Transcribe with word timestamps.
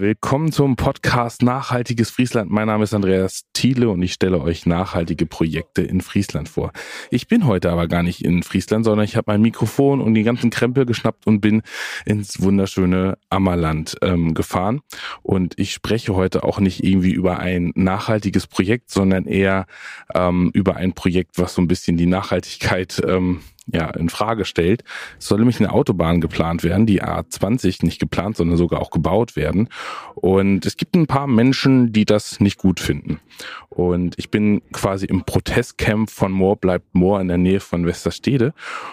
Willkommen 0.00 0.52
zum 0.52 0.76
Podcast 0.76 1.42
Nachhaltiges 1.42 2.10
Friesland. 2.10 2.52
Mein 2.52 2.68
Name 2.68 2.84
ist 2.84 2.94
Andreas 2.94 3.46
Thiele 3.52 3.88
und 3.90 4.00
ich 4.00 4.12
stelle 4.12 4.40
euch 4.40 4.64
nachhaltige 4.64 5.26
Projekte 5.26 5.82
in 5.82 6.02
Friesland 6.02 6.48
vor. 6.48 6.70
Ich 7.10 7.26
bin 7.26 7.46
heute 7.46 7.72
aber 7.72 7.88
gar 7.88 8.04
nicht 8.04 8.24
in 8.24 8.44
Friesland, 8.44 8.84
sondern 8.84 9.04
ich 9.04 9.16
habe 9.16 9.32
mein 9.32 9.42
Mikrofon 9.42 10.00
und 10.00 10.14
die 10.14 10.22
ganzen 10.22 10.50
Krempel 10.50 10.86
geschnappt 10.86 11.26
und 11.26 11.40
bin 11.40 11.62
ins 12.04 12.40
wunderschöne 12.40 13.18
Ammerland 13.28 13.96
ähm, 14.00 14.34
gefahren. 14.34 14.82
Und 15.22 15.58
ich 15.58 15.72
spreche 15.72 16.14
heute 16.14 16.44
auch 16.44 16.60
nicht 16.60 16.84
irgendwie 16.84 17.10
über 17.10 17.40
ein 17.40 17.72
nachhaltiges 17.74 18.46
Projekt, 18.46 18.92
sondern 18.92 19.24
eher 19.24 19.66
ähm, 20.14 20.52
über 20.54 20.76
ein 20.76 20.92
Projekt, 20.92 21.38
was 21.38 21.54
so 21.54 21.60
ein 21.60 21.66
bisschen 21.66 21.96
die 21.96 22.06
Nachhaltigkeit 22.06 23.02
ähm, 23.04 23.40
ja, 23.72 23.90
in 23.90 24.08
Frage 24.08 24.44
stellt. 24.44 24.84
Es 25.18 25.26
soll 25.26 25.38
nämlich 25.38 25.60
eine 25.60 25.72
Autobahn 25.72 26.20
geplant 26.20 26.64
werden, 26.64 26.86
die 26.86 27.02
A20 27.02 27.84
nicht 27.84 28.00
geplant, 28.00 28.36
sondern 28.36 28.56
sogar 28.56 28.80
auch 28.80 28.90
gebaut 28.90 29.36
werden. 29.36 29.68
Und 30.14 30.66
es 30.66 30.76
gibt 30.76 30.94
ein 30.94 31.06
paar 31.06 31.26
Menschen, 31.26 31.92
die 31.92 32.04
das 32.04 32.40
nicht 32.40 32.58
gut 32.58 32.80
finden. 32.80 33.20
Und 33.68 34.18
ich 34.18 34.30
bin 34.30 34.62
quasi 34.72 35.06
im 35.06 35.24
Protestcamp 35.24 36.10
von 36.10 36.32
Moor 36.32 36.56
bleibt 36.56 36.94
Moor 36.94 37.20
in 37.20 37.28
der 37.28 37.38
Nähe 37.38 37.60
von 37.60 37.86
Westerstede 37.86 38.52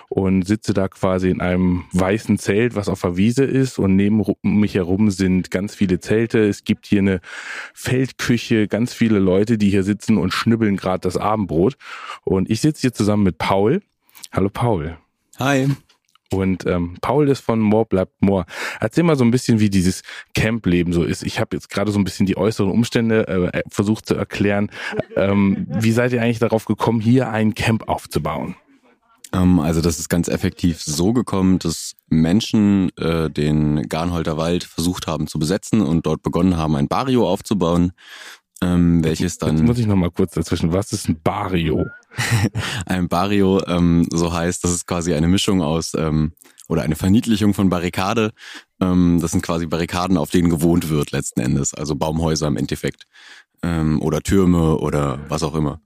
und 0.09 0.43
sitze 0.43 0.73
da 0.73 0.87
quasi 0.87 1.29
in 1.29 1.41
einem 1.41 1.85
weißen 1.93 2.37
Zelt, 2.37 2.75
was 2.75 2.89
auf 2.89 3.01
der 3.01 3.17
Wiese 3.17 3.45
ist. 3.45 3.79
Und 3.79 3.95
neben 3.95 4.23
mich 4.43 4.75
herum 4.75 5.09
sind 5.09 5.49
ganz 5.49 5.73
viele 5.73 5.99
Zelte. 5.99 6.47
Es 6.47 6.63
gibt 6.63 6.85
hier 6.85 6.99
eine 6.99 7.21
Feldküche, 7.73 8.67
ganz 8.67 8.93
viele 8.93 9.19
Leute, 9.19 9.57
die 9.57 9.69
hier 9.69 9.83
sitzen 9.83 10.17
und 10.17 10.33
schnibbeln 10.33 10.75
gerade 10.75 11.01
das 11.01 11.17
Abendbrot. 11.17 11.77
Und 12.23 12.49
ich 12.49 12.61
sitze 12.61 12.81
hier 12.81 12.93
zusammen 12.93 13.23
mit 13.23 13.37
Paul. 13.37 13.81
Hallo 14.31 14.49
Paul. 14.49 14.97
Hi. 15.39 15.67
Und 16.31 16.65
ähm, 16.65 16.97
Paul 17.01 17.29
ist 17.29 17.41
von 17.41 17.59
More 17.59 17.85
bleibt 17.85 18.21
More. 18.21 18.45
Erzähl 18.79 19.03
mal 19.03 19.15
so 19.15 19.23
ein 19.23 19.31
bisschen, 19.31 19.59
wie 19.59 19.69
dieses 19.69 20.01
Camp-Leben 20.33 20.91
so 20.91 21.03
ist. 21.03 21.23
Ich 21.23 21.39
habe 21.39 21.55
jetzt 21.55 21.69
gerade 21.69 21.91
so 21.91 21.99
ein 21.99 22.03
bisschen 22.03 22.25
die 22.25 22.37
äußeren 22.37 22.71
Umstände 22.71 23.27
äh, 23.27 23.61
versucht 23.69 24.07
zu 24.07 24.15
erklären. 24.15 24.69
Ähm, 25.15 25.67
wie 25.69 25.91
seid 25.91 26.13
ihr 26.13 26.21
eigentlich 26.21 26.39
darauf 26.39 26.65
gekommen, 26.65 26.99
hier 26.99 27.29
ein 27.29 27.53
Camp 27.53 27.87
aufzubauen? 27.87 28.55
Ähm, 29.33 29.59
also 29.59 29.81
das 29.81 29.99
ist 29.99 30.09
ganz 30.09 30.27
effektiv 30.27 30.81
so 30.81 31.13
gekommen, 31.13 31.59
dass 31.59 31.93
Menschen 32.07 32.89
äh, 32.97 33.29
den 33.29 33.83
Garnholter 33.87 34.37
Wald 34.37 34.63
versucht 34.63 35.07
haben 35.07 35.27
zu 35.27 35.39
besetzen 35.39 35.81
und 35.81 36.05
dort 36.05 36.23
begonnen 36.23 36.57
haben, 36.57 36.75
ein 36.75 36.87
Barrio 36.87 37.29
aufzubauen 37.29 37.93
ähm, 38.61 39.03
welches 39.03 39.37
dann. 39.37 39.57
Jetzt 39.57 39.65
muss 39.65 39.79
ich 39.79 39.87
noch 39.87 39.95
mal 39.95 40.11
kurz 40.11 40.33
dazwischen. 40.33 40.73
Was 40.73 40.91
ist 40.91 41.09
ein 41.09 41.19
Barrio? 41.21 41.85
ein 42.85 43.07
Barrio, 43.07 43.61
ähm, 43.67 44.07
so 44.11 44.33
heißt, 44.33 44.63
das 44.63 44.71
ist 44.71 44.87
quasi 44.87 45.13
eine 45.13 45.27
Mischung 45.27 45.61
aus 45.61 45.93
ähm, 45.95 46.33
oder 46.67 46.83
eine 46.83 46.95
Verniedlichung 46.95 47.53
von 47.53 47.69
Barrikade. 47.69 48.31
Ähm, 48.79 49.19
das 49.21 49.31
sind 49.31 49.41
quasi 49.41 49.65
Barrikaden, 49.65 50.17
auf 50.17 50.31
denen 50.31 50.49
gewohnt 50.49 50.89
wird 50.89 51.11
letzten 51.11 51.41
Endes, 51.41 51.73
also 51.73 51.95
Baumhäuser 51.95 52.47
im 52.47 52.57
Endeffekt 52.57 53.05
ähm, 53.63 54.01
oder 54.01 54.21
Türme 54.21 54.77
oder 54.77 55.19
was 55.27 55.43
auch 55.43 55.55
immer. 55.55 55.81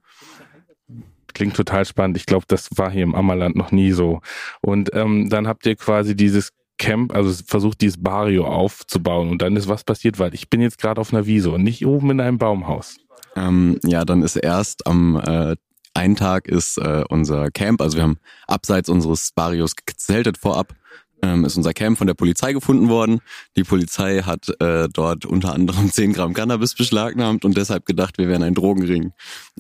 Klingt 1.33 1.55
total 1.55 1.85
spannend. 1.85 2.17
Ich 2.17 2.25
glaube, 2.25 2.45
das 2.47 2.69
war 2.75 2.91
hier 2.91 3.03
im 3.03 3.15
Ammerland 3.15 3.55
noch 3.55 3.71
nie 3.71 3.91
so. 3.91 4.21
Und 4.61 4.93
ähm, 4.93 5.29
dann 5.29 5.47
habt 5.47 5.65
ihr 5.65 5.75
quasi 5.75 6.15
dieses 6.15 6.51
Camp, 6.79 7.13
also 7.13 7.43
versucht 7.45 7.81
dieses 7.81 8.01
Barrio 8.01 8.47
aufzubauen 8.47 9.29
und 9.29 9.43
dann 9.43 9.55
ist 9.55 9.67
was 9.67 9.83
passiert, 9.83 10.17
weil 10.17 10.33
ich 10.33 10.49
bin 10.49 10.61
jetzt 10.61 10.79
gerade 10.79 10.99
auf 10.99 11.13
einer 11.13 11.27
Wiese 11.27 11.51
und 11.51 11.63
nicht 11.63 11.85
oben 11.85 12.09
in 12.09 12.19
einem 12.19 12.39
Baumhaus. 12.39 12.97
Ähm, 13.35 13.79
ja, 13.83 14.05
dann 14.05 14.23
ist 14.23 14.35
erst 14.35 14.87
am 14.87 15.21
äh, 15.23 15.55
einen 15.93 16.15
Tag 16.15 16.47
ist 16.47 16.77
äh, 16.77 17.03
unser 17.09 17.51
Camp, 17.51 17.81
also 17.81 17.97
wir 17.97 18.03
haben 18.03 18.17
abseits 18.47 18.89
unseres 18.89 19.31
Barrios 19.35 19.75
gezeltet 19.75 20.37
vorab, 20.37 20.73
ähm, 21.21 21.45
ist 21.45 21.57
unser 21.57 21.73
Camp 21.73 21.97
von 21.97 22.07
der 22.07 22.13
Polizei 22.13 22.53
gefunden 22.53 22.89
worden. 22.89 23.19
Die 23.57 23.63
Polizei 23.63 24.21
hat 24.21 24.49
äh, 24.61 24.87
dort 24.91 25.25
unter 25.25 25.53
anderem 25.53 25.91
10 25.91 26.13
Gramm 26.13 26.33
Cannabis 26.33 26.75
beschlagnahmt 26.75 27.45
und 27.45 27.57
deshalb 27.57 27.85
gedacht, 27.85 28.17
wir 28.17 28.27
wären 28.27 28.43
ein 28.43 28.55
Drogenring. 28.55 29.11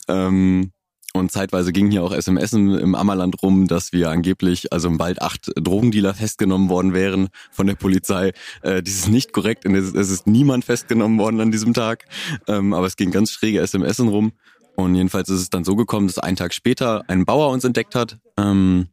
Ähm, 0.07 0.71
und 1.13 1.31
zeitweise 1.31 1.73
ging 1.73 1.89
hier 1.89 2.03
auch 2.03 2.11
SMS 2.11 2.53
im 2.53 2.93
Ammerland 2.93 3.41
rum, 3.41 3.67
dass 3.67 3.91
wir 3.93 4.11
angeblich, 4.11 4.71
also 4.71 4.87
im 4.89 4.99
Wald 4.99 5.21
acht 5.21 5.51
Drogendealer 5.55 6.13
festgenommen 6.13 6.69
worden 6.69 6.93
wären 6.93 7.29
von 7.51 7.65
der 7.65 7.73
Polizei. 7.73 8.31
Äh, 8.61 8.83
dies 8.83 8.99
ist 8.99 9.09
nicht 9.09 9.33
korrekt. 9.33 9.65
Es 9.65 9.93
ist 9.93 10.27
niemand 10.27 10.65
festgenommen 10.65 11.17
worden 11.17 11.41
an 11.41 11.51
diesem 11.51 11.73
Tag. 11.73 12.05
Ähm, 12.47 12.73
aber 12.73 12.85
es 12.85 12.95
ging 12.95 13.09
ganz 13.09 13.31
schräge 13.31 13.59
SMS 13.59 13.99
rum. 13.99 14.33
Und 14.75 14.95
jedenfalls 14.95 15.29
ist 15.29 15.41
es 15.41 15.49
dann 15.49 15.63
so 15.63 15.75
gekommen, 15.75 16.07
dass 16.07 16.19
einen 16.19 16.37
Tag 16.37 16.53
später 16.53 17.03
ein 17.07 17.25
Bauer 17.25 17.49
uns 17.49 17.63
entdeckt 17.63 17.95
hat. 17.95 18.19
Ähm, 18.37 18.87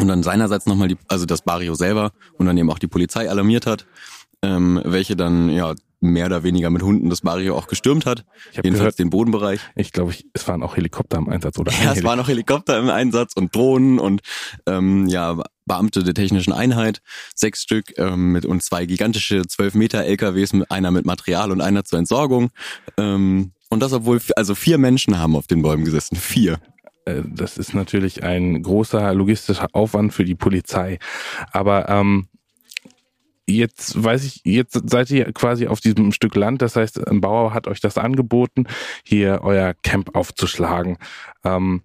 und 0.00 0.08
dann 0.08 0.22
seinerseits 0.22 0.66
nochmal 0.66 0.88
die, 0.88 0.96
also 1.08 1.26
das 1.26 1.42
Barrio 1.42 1.74
selber 1.74 2.12
und 2.38 2.46
dann 2.46 2.56
eben 2.56 2.70
auch 2.70 2.78
die 2.78 2.88
Polizei 2.88 3.30
alarmiert 3.30 3.66
hat, 3.66 3.86
ähm, 4.42 4.80
welche 4.84 5.14
dann 5.14 5.50
ja 5.50 5.74
mehr 6.10 6.26
oder 6.26 6.42
weniger 6.42 6.70
mit 6.70 6.82
Hunden 6.82 7.10
das 7.10 7.22
Barrio 7.22 7.56
auch 7.56 7.66
gestürmt 7.66 8.06
hat. 8.06 8.24
Ich 8.50 8.56
Jedenfalls 8.56 8.78
gehört, 8.78 8.98
den 8.98 9.10
Bodenbereich. 9.10 9.60
Ich 9.74 9.92
glaube, 9.92 10.12
ich, 10.12 10.26
es 10.32 10.46
waren 10.46 10.62
auch 10.62 10.76
Helikopter 10.76 11.18
im 11.18 11.28
Einsatz, 11.28 11.58
oder? 11.58 11.72
Ja, 11.84 11.92
es 11.92 12.04
waren 12.04 12.20
auch 12.20 12.28
Helikopter 12.28 12.78
im 12.78 12.88
Einsatz 12.88 13.34
und 13.34 13.54
Drohnen 13.54 13.98
und 13.98 14.22
ähm, 14.66 15.06
ja, 15.08 15.42
Beamte 15.66 16.02
der 16.02 16.14
technischen 16.14 16.52
Einheit, 16.52 17.00
sechs 17.34 17.62
Stück 17.62 17.98
ähm, 17.98 18.32
mit 18.32 18.46
und 18.46 18.62
zwei 18.62 18.86
gigantische 18.86 19.46
zwölf 19.46 19.74
Meter 19.74 20.04
LKWs, 20.04 20.52
einer 20.68 20.90
mit 20.90 21.06
Material 21.06 21.50
und 21.50 21.60
einer 21.60 21.84
zur 21.84 21.98
Entsorgung. 21.98 22.50
Ähm, 22.96 23.52
und 23.70 23.80
das, 23.80 23.92
obwohl 23.92 24.20
also 24.36 24.54
vier 24.54 24.78
Menschen 24.78 25.18
haben 25.18 25.36
auf 25.36 25.46
den 25.46 25.62
Bäumen 25.62 25.84
gesessen. 25.84 26.16
Vier. 26.16 26.58
Äh, 27.06 27.22
das 27.26 27.58
ist 27.58 27.74
natürlich 27.74 28.22
ein 28.22 28.62
großer 28.62 29.14
logistischer 29.14 29.68
Aufwand 29.72 30.12
für 30.12 30.24
die 30.24 30.34
Polizei. 30.34 30.98
Aber 31.52 31.88
ähm, 31.88 32.28
jetzt 33.46 34.02
weiß 34.02 34.24
ich, 34.24 34.40
jetzt 34.44 34.78
seid 34.88 35.10
ihr 35.10 35.32
quasi 35.32 35.66
auf 35.66 35.80
diesem 35.80 36.12
Stück 36.12 36.34
Land. 36.34 36.62
Das 36.62 36.76
heißt, 36.76 37.06
ein 37.08 37.20
Bauer 37.20 37.54
hat 37.54 37.66
euch 37.66 37.80
das 37.80 37.98
angeboten, 37.98 38.66
hier 39.04 39.40
euer 39.42 39.74
Camp 39.82 40.14
aufzuschlagen. 40.16 40.98
Ähm, 41.44 41.82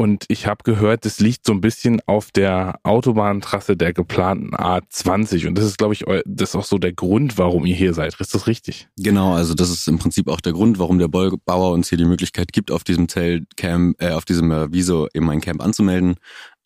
und 0.00 0.24
ich 0.28 0.46
habe 0.46 0.64
gehört, 0.64 1.04
es 1.04 1.20
liegt 1.20 1.44
so 1.44 1.52
ein 1.52 1.60
bisschen 1.60 2.00
auf 2.06 2.30
der 2.30 2.80
Autobahntrasse 2.84 3.76
der 3.76 3.92
geplanten 3.92 4.56
A20. 4.56 5.46
Und 5.46 5.58
das 5.58 5.66
ist, 5.66 5.76
glaube 5.76 5.92
ich, 5.92 6.06
das 6.24 6.48
ist 6.48 6.56
auch 6.56 6.64
so 6.64 6.78
der 6.78 6.94
Grund, 6.94 7.36
warum 7.36 7.66
ihr 7.66 7.74
hier 7.74 7.92
seid. 7.92 8.18
Ist 8.18 8.34
das 8.34 8.46
richtig? 8.46 8.88
Genau, 8.96 9.34
also 9.34 9.52
das 9.52 9.68
ist 9.68 9.86
im 9.88 9.98
Prinzip 9.98 10.28
auch 10.28 10.40
der 10.40 10.54
Grund, 10.54 10.78
warum 10.78 10.98
der 10.98 11.08
Bauer 11.08 11.72
uns 11.72 11.90
hier 11.90 11.98
die 11.98 12.06
Möglichkeit 12.06 12.54
gibt, 12.54 12.70
auf 12.70 12.82
diesem 12.82 13.10
Zeltcamp, 13.10 14.00
äh, 14.00 14.12
auf 14.12 14.24
diesem 14.24 14.50
äh, 14.50 14.72
Wieso 14.72 15.06
eben 15.12 15.28
ein 15.28 15.42
Camp 15.42 15.62
anzumelden. 15.62 16.14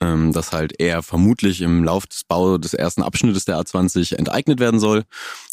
Ähm, 0.04 0.32
dass 0.32 0.52
halt 0.52 0.74
er 0.78 1.02
vermutlich 1.02 1.62
im 1.62 1.82
Lauf 1.82 2.06
des 2.06 2.24
Bau 2.24 2.58
des 2.58 2.74
ersten 2.74 3.02
Abschnittes 3.02 3.46
der 3.46 3.58
A20 3.58 4.16
enteignet 4.16 4.60
werden 4.60 4.78
soll 4.78 5.04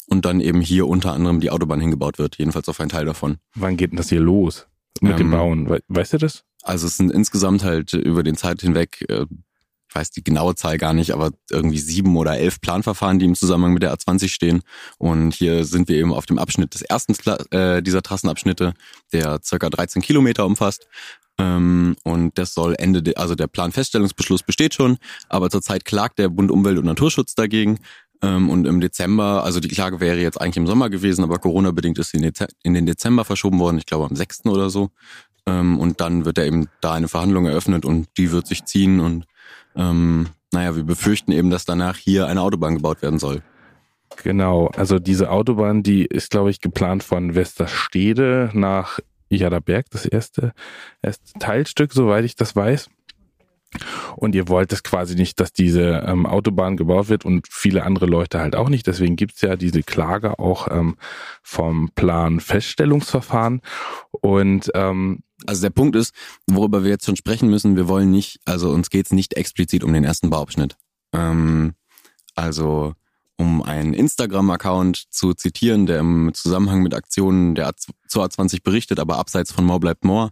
und 0.06 0.24
dann 0.26 0.40
eben 0.40 0.60
hier 0.60 0.88
unter 0.88 1.12
anderem 1.12 1.40
die 1.40 1.50
Autobahn 1.50 1.80
hingebaut 1.80 2.18
wird, 2.18 2.36
jedenfalls 2.36 2.68
auf 2.68 2.78
einen 2.80 2.90
Teil 2.90 3.06
davon. 3.06 3.38
Wann 3.54 3.76
geht 3.76 3.92
denn 3.92 3.96
das 3.96 4.10
hier 4.10 4.20
los 4.20 4.66
mit 5.00 5.12
ähm, 5.12 5.18
dem 5.18 5.30
Bauen? 5.30 5.80
Weißt 5.88 6.12
du 6.12 6.18
das? 6.18 6.44
Also 6.62 6.86
es 6.86 6.96
sind 6.98 7.10
insgesamt 7.10 7.64
halt 7.64 7.94
über 7.94 8.22
den 8.22 8.36
Zeit 8.36 8.60
hinweg, 8.60 9.04
äh, 9.08 9.24
ich 9.88 9.96
weiß 9.96 10.10
die 10.10 10.24
genaue 10.24 10.54
Zahl 10.54 10.78
gar 10.78 10.94
nicht, 10.94 11.12
aber 11.12 11.30
irgendwie 11.50 11.78
sieben 11.78 12.16
oder 12.16 12.38
elf 12.38 12.60
Planverfahren, 12.60 13.18
die 13.18 13.26
im 13.26 13.34
Zusammenhang 13.34 13.74
mit 13.74 13.82
der 13.82 13.94
A20 13.94 14.28
stehen. 14.28 14.62
Und 14.96 15.34
hier 15.34 15.64
sind 15.64 15.88
wir 15.88 15.96
eben 15.96 16.14
auf 16.14 16.24
dem 16.24 16.38
Abschnitt 16.38 16.74
des 16.74 16.80
ersten 16.80 17.14
äh, 17.50 17.82
dieser 17.82 18.02
Trassenabschnitte, 18.02 18.72
der 19.12 19.40
circa 19.44 19.68
13 19.68 20.00
Kilometer 20.00 20.46
umfasst. 20.46 20.86
Ähm, 21.38 21.96
und 22.04 22.38
das 22.38 22.54
soll 22.54 22.74
Ende, 22.78 23.02
de, 23.02 23.14
also 23.16 23.34
der 23.34 23.46
Planfeststellungsbeschluss 23.46 24.42
besteht 24.42 24.74
schon, 24.74 24.98
aber 25.28 25.50
zurzeit 25.50 25.84
klagt 25.84 26.18
der 26.18 26.28
Bund 26.28 26.50
Umwelt 26.50 26.78
und 26.78 26.84
Naturschutz 26.84 27.34
dagegen. 27.34 27.78
Ähm, 28.22 28.50
und 28.50 28.66
im 28.66 28.80
Dezember, 28.80 29.44
also 29.44 29.58
die 29.58 29.68
Klage 29.68 30.00
wäre 30.00 30.18
jetzt 30.18 30.40
eigentlich 30.40 30.58
im 30.58 30.66
Sommer 30.66 30.90
gewesen, 30.90 31.24
aber 31.24 31.38
Corona-bedingt 31.38 31.98
ist 31.98 32.10
sie 32.10 32.32
in 32.62 32.74
den 32.74 32.86
Dezember 32.86 33.24
verschoben 33.24 33.58
worden, 33.58 33.78
ich 33.78 33.86
glaube 33.86 34.06
am 34.06 34.16
6. 34.16 34.46
oder 34.46 34.70
so. 34.70 34.90
Ähm, 35.46 35.78
und 35.78 36.00
dann 36.00 36.24
wird 36.24 36.38
er 36.38 36.46
eben 36.46 36.68
da 36.80 36.92
eine 36.92 37.08
Verhandlung 37.08 37.46
eröffnet 37.46 37.84
und 37.84 38.08
die 38.16 38.30
wird 38.30 38.46
sich 38.46 38.64
ziehen 38.64 39.00
und 39.00 39.24
ähm, 39.74 40.28
naja, 40.52 40.76
wir 40.76 40.84
befürchten 40.84 41.32
eben, 41.32 41.50
dass 41.50 41.64
danach 41.64 41.96
hier 41.96 42.26
eine 42.26 42.42
Autobahn 42.42 42.76
gebaut 42.76 43.02
werden 43.02 43.18
soll. 43.18 43.42
Genau, 44.22 44.66
also 44.76 44.98
diese 44.98 45.30
Autobahn, 45.30 45.82
die 45.82 46.04
ist, 46.04 46.30
glaube 46.30 46.50
ich, 46.50 46.60
geplant 46.60 47.02
von 47.02 47.34
Westerstede 47.34 48.50
nach 48.52 49.00
Jaderberg, 49.36 49.86
das 49.90 50.06
erste, 50.06 50.52
erste 51.02 51.38
Teilstück, 51.38 51.92
soweit 51.92 52.24
ich 52.24 52.36
das 52.36 52.54
weiß. 52.56 52.88
Und 54.16 54.34
ihr 54.34 54.48
wollt 54.48 54.72
es 54.72 54.82
quasi 54.82 55.14
nicht, 55.14 55.40
dass 55.40 55.52
diese 55.52 56.04
ähm, 56.06 56.26
Autobahn 56.26 56.76
gebaut 56.76 57.08
wird 57.08 57.24
und 57.24 57.46
viele 57.50 57.84
andere 57.84 58.06
Leute 58.06 58.38
halt 58.38 58.54
auch 58.54 58.68
nicht. 58.68 58.86
Deswegen 58.86 59.16
gibt's 59.16 59.40
ja 59.40 59.56
diese 59.56 59.82
Klage 59.82 60.38
auch 60.38 60.68
ähm, 60.70 60.96
vom 61.42 61.90
Planfeststellungsverfahren. 61.94 63.62
Und 64.10 64.70
ähm, 64.74 65.20
also 65.46 65.62
der 65.62 65.70
Punkt 65.70 65.96
ist, 65.96 66.14
worüber 66.46 66.84
wir 66.84 66.90
jetzt 66.90 67.06
schon 67.06 67.16
sprechen 67.16 67.48
müssen, 67.48 67.76
wir 67.76 67.88
wollen 67.88 68.10
nicht, 68.10 68.40
also 68.44 68.70
uns 68.70 68.90
geht's 68.90 69.12
nicht 69.12 69.34
explizit 69.34 69.84
um 69.84 69.92
den 69.92 70.04
ersten 70.04 70.28
Bauabschnitt. 70.28 70.76
Ähm, 71.14 71.72
also 72.34 72.94
um 73.36 73.62
einen 73.62 73.94
Instagram-Account 73.94 75.04
zu 75.10 75.34
zitieren, 75.34 75.86
der 75.86 76.00
im 76.00 76.32
Zusammenhang 76.34 76.82
mit 76.82 76.94
Aktionen 76.94 77.54
der 77.54 77.72
zur 78.08 78.24
A20 78.24 78.62
berichtet, 78.62 79.00
aber 79.00 79.18
abseits 79.18 79.52
von 79.52 79.64
More 79.64 79.80
bleibt 79.80 80.04
More. 80.04 80.30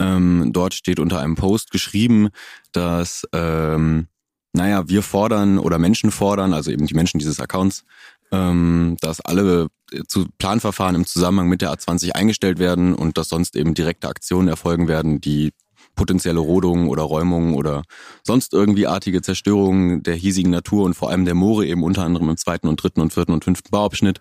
Ähm, 0.00 0.50
dort 0.52 0.74
steht 0.74 0.98
unter 0.98 1.20
einem 1.20 1.36
Post 1.36 1.70
geschrieben, 1.70 2.28
dass, 2.72 3.26
ähm, 3.32 4.08
naja, 4.52 4.88
wir 4.88 5.02
fordern 5.02 5.58
oder 5.58 5.78
Menschen 5.78 6.10
fordern, 6.10 6.54
also 6.54 6.70
eben 6.70 6.86
die 6.86 6.94
Menschen 6.94 7.18
dieses 7.18 7.38
Accounts, 7.38 7.84
ähm, 8.32 8.96
dass 9.00 9.20
alle 9.20 9.68
äh, 9.92 10.02
zu 10.06 10.26
Planverfahren 10.38 10.94
im 10.94 11.06
Zusammenhang 11.06 11.48
mit 11.48 11.60
der 11.60 11.72
A20 11.72 12.12
eingestellt 12.12 12.58
werden 12.58 12.94
und 12.94 13.18
dass 13.18 13.28
sonst 13.28 13.56
eben 13.56 13.74
direkte 13.74 14.08
Aktionen 14.08 14.48
erfolgen 14.48 14.88
werden, 14.88 15.20
die 15.20 15.52
potenzielle 16.00 16.40
Rodungen 16.40 16.88
oder 16.88 17.02
Räumungen 17.02 17.52
oder 17.52 17.82
sonst 18.22 18.54
irgendwie 18.54 18.86
artige 18.86 19.20
Zerstörungen 19.20 20.02
der 20.02 20.14
hiesigen 20.14 20.50
Natur 20.50 20.86
und 20.86 20.94
vor 20.94 21.10
allem 21.10 21.26
der 21.26 21.34
Moore 21.34 21.66
eben 21.66 21.82
unter 21.82 22.04
anderem 22.04 22.30
im 22.30 22.38
zweiten 22.38 22.68
und 22.68 22.82
dritten 22.82 23.02
und 23.02 23.12
vierten 23.12 23.32
und 23.32 23.44
fünften 23.44 23.70
Bauabschnitt 23.70 24.18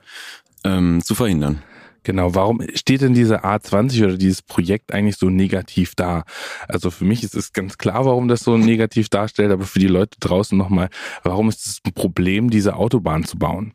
ähm, 0.66 1.02
zu 1.02 1.16
verhindern. 1.16 1.64
Genau, 2.04 2.36
warum 2.36 2.62
steht 2.76 3.00
denn 3.00 3.14
diese 3.14 3.46
A20 3.46 4.04
oder 4.04 4.18
dieses 4.18 4.42
Projekt 4.42 4.94
eigentlich 4.94 5.16
so 5.16 5.30
negativ 5.30 5.96
da? 5.96 6.26
Also 6.68 6.92
für 6.92 7.06
mich 7.06 7.24
ist 7.24 7.36
es 7.36 7.54
ganz 7.54 7.78
klar, 7.78 8.04
warum 8.04 8.28
das 8.28 8.42
so 8.42 8.58
negativ 8.58 9.08
darstellt, 9.08 9.50
aber 9.54 9.64
für 9.64 9.80
die 9.80 9.88
Leute 9.88 10.18
draußen 10.20 10.58
nochmal, 10.58 10.90
warum 11.24 11.48
ist 11.48 11.66
es 11.66 11.80
ein 11.86 11.94
Problem, 11.94 12.50
diese 12.50 12.76
Autobahn 12.76 13.24
zu 13.24 13.40
bauen? 13.40 13.72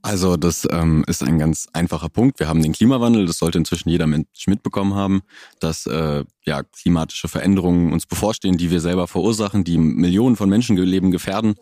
Also 0.00 0.36
das 0.36 0.66
ähm, 0.70 1.04
ist 1.08 1.22
ein 1.22 1.38
ganz 1.38 1.66
einfacher 1.72 2.08
Punkt. 2.08 2.38
Wir 2.38 2.48
haben 2.48 2.62
den 2.62 2.72
Klimawandel, 2.72 3.26
das 3.26 3.38
sollte 3.38 3.58
inzwischen 3.58 3.88
jeder 3.88 4.06
Mensch 4.06 4.46
mitbekommen 4.46 4.94
haben, 4.94 5.22
dass 5.58 5.86
äh, 5.86 6.24
ja 6.44 6.62
klimatische 6.62 7.28
Veränderungen 7.28 7.92
uns 7.92 8.06
bevorstehen, 8.06 8.56
die 8.56 8.70
wir 8.70 8.80
selber 8.80 9.08
verursachen, 9.08 9.64
die 9.64 9.76
Millionen 9.76 10.36
von 10.36 10.48
Menschenleben 10.48 11.10
gefährden. 11.10 11.56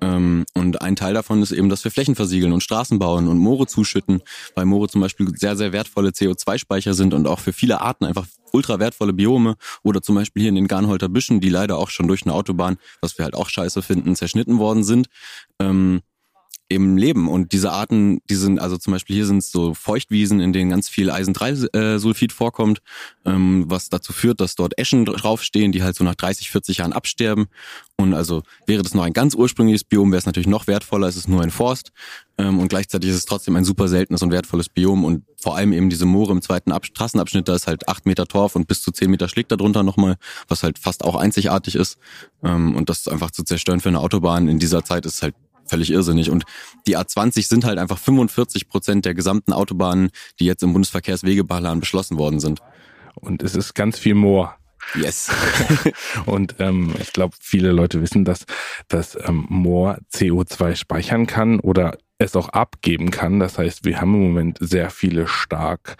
Ähm, 0.00 0.44
und 0.54 0.82
ein 0.82 0.96
Teil 0.96 1.14
davon 1.14 1.42
ist 1.42 1.52
eben, 1.52 1.68
dass 1.68 1.84
wir 1.84 1.90
Flächen 1.90 2.16
versiegeln 2.16 2.52
und 2.52 2.62
Straßen 2.62 2.98
bauen 2.98 3.28
und 3.28 3.38
Moore 3.38 3.66
zuschütten, 3.66 4.20
weil 4.54 4.66
Moore 4.66 4.88
zum 4.88 5.00
Beispiel 5.00 5.34
sehr, 5.36 5.56
sehr 5.56 5.72
wertvolle 5.72 6.10
CO2-Speicher 6.10 6.92
sind 6.92 7.14
und 7.14 7.26
auch 7.26 7.38
für 7.38 7.52
viele 7.52 7.80
Arten 7.80 8.04
einfach 8.04 8.26
ultra 8.52 8.78
wertvolle 8.80 9.12
Biome 9.12 9.54
oder 9.82 10.02
zum 10.02 10.16
Beispiel 10.16 10.42
hier 10.42 10.48
in 10.50 10.56
den 10.56 10.66
Garnholter 10.68 11.08
Büschen, 11.08 11.40
die 11.40 11.50
leider 11.50 11.78
auch 11.78 11.90
schon 11.90 12.08
durch 12.08 12.24
eine 12.24 12.34
Autobahn, 12.34 12.78
was 13.00 13.16
wir 13.16 13.24
halt 13.24 13.34
auch 13.34 13.48
scheiße 13.48 13.82
finden, 13.82 14.16
zerschnitten 14.16 14.58
worden 14.58 14.82
sind. 14.82 15.08
Ähm, 15.60 16.00
im 16.68 16.96
Leben. 16.96 17.28
Und 17.28 17.52
diese 17.52 17.70
Arten, 17.70 18.20
die 18.28 18.34
sind, 18.34 18.58
also 18.58 18.76
zum 18.76 18.92
Beispiel 18.92 19.16
hier 19.16 19.26
sind 19.26 19.38
es 19.38 19.50
so 19.50 19.74
Feuchtwiesen, 19.74 20.40
in 20.40 20.52
denen 20.52 20.70
ganz 20.70 20.88
viel 20.88 21.10
Eisen-3-Sulfid 21.10 22.32
vorkommt, 22.32 22.80
ähm, 23.24 23.64
was 23.68 23.88
dazu 23.88 24.12
führt, 24.12 24.40
dass 24.40 24.56
dort 24.56 24.78
Eschen 24.78 25.04
draufstehen, 25.04 25.72
die 25.72 25.82
halt 25.82 25.96
so 25.96 26.02
nach 26.02 26.16
30, 26.16 26.50
40 26.50 26.78
Jahren 26.78 26.92
absterben. 26.92 27.46
Und 27.96 28.14
also 28.14 28.42
wäre 28.66 28.82
das 28.82 28.94
noch 28.94 29.04
ein 29.04 29.12
ganz 29.12 29.34
ursprüngliches 29.34 29.84
Biom, 29.84 30.10
wäre 30.10 30.18
es 30.18 30.26
natürlich 30.26 30.48
noch 30.48 30.66
wertvoller, 30.66 31.06
es 31.06 31.16
ist 31.16 31.28
nur 31.28 31.42
ein 31.42 31.50
Forst. 31.50 31.92
Ähm, 32.36 32.58
und 32.58 32.68
gleichzeitig 32.68 33.10
ist 33.10 33.16
es 33.16 33.24
trotzdem 33.24 33.56
ein 33.56 33.64
super 33.64 33.86
seltenes 33.88 34.22
und 34.22 34.32
wertvolles 34.32 34.68
Biom. 34.68 35.04
Und 35.04 35.24
vor 35.36 35.56
allem 35.56 35.72
eben 35.72 35.88
diese 35.88 36.04
Moore 36.04 36.32
im 36.32 36.42
zweiten 36.42 36.72
Ab 36.72 36.82
Trassenabschnitt, 36.92 37.48
da 37.48 37.54
ist 37.54 37.68
halt 37.68 37.88
acht 37.88 38.06
Meter 38.06 38.26
Torf 38.26 38.56
und 38.56 38.66
bis 38.66 38.82
zu 38.82 38.90
zehn 38.90 39.10
Meter 39.10 39.28
Schlick 39.28 39.48
darunter 39.48 39.82
nochmal, 39.82 40.16
was 40.48 40.62
halt 40.62 40.78
fast 40.78 41.04
auch 41.04 41.14
einzigartig 41.14 41.76
ist. 41.76 41.98
Ähm, 42.42 42.74
und 42.74 42.90
das 42.90 43.06
einfach 43.06 43.30
zu 43.30 43.44
zerstören 43.44 43.80
für 43.80 43.88
eine 43.88 44.00
Autobahn 44.00 44.48
in 44.48 44.58
dieser 44.58 44.84
Zeit 44.84 45.06
ist 45.06 45.22
halt 45.22 45.34
völlig 45.66 45.90
irrsinnig. 45.90 46.30
Und 46.30 46.44
die 46.86 46.96
A20 46.96 47.46
sind 47.46 47.64
halt 47.64 47.78
einfach 47.78 47.98
45 47.98 48.68
Prozent 48.68 49.04
der 49.04 49.14
gesamten 49.14 49.52
Autobahnen, 49.52 50.10
die 50.38 50.46
jetzt 50.46 50.62
im 50.62 50.72
Bundesverkehrswegebauplan 50.72 51.80
beschlossen 51.80 52.18
worden 52.18 52.40
sind. 52.40 52.60
Und 53.14 53.42
es 53.42 53.54
ist 53.54 53.74
ganz 53.74 53.98
viel 53.98 54.14
Moor. 54.14 54.56
Yes. 54.94 55.30
und 56.26 56.56
ähm, 56.58 56.94
ich 57.00 57.12
glaube, 57.12 57.34
viele 57.40 57.72
Leute 57.72 58.00
wissen, 58.02 58.24
dass, 58.24 58.44
dass 58.88 59.18
ähm, 59.26 59.46
Moor 59.48 59.98
CO2 60.12 60.76
speichern 60.76 61.26
kann 61.26 61.58
oder 61.60 61.98
es 62.18 62.36
auch 62.36 62.50
abgeben 62.50 63.10
kann. 63.10 63.40
Das 63.40 63.58
heißt, 63.58 63.84
wir 63.84 64.00
haben 64.00 64.14
im 64.14 64.20
Moment 64.20 64.58
sehr 64.60 64.90
viele 64.90 65.26
stark 65.26 65.96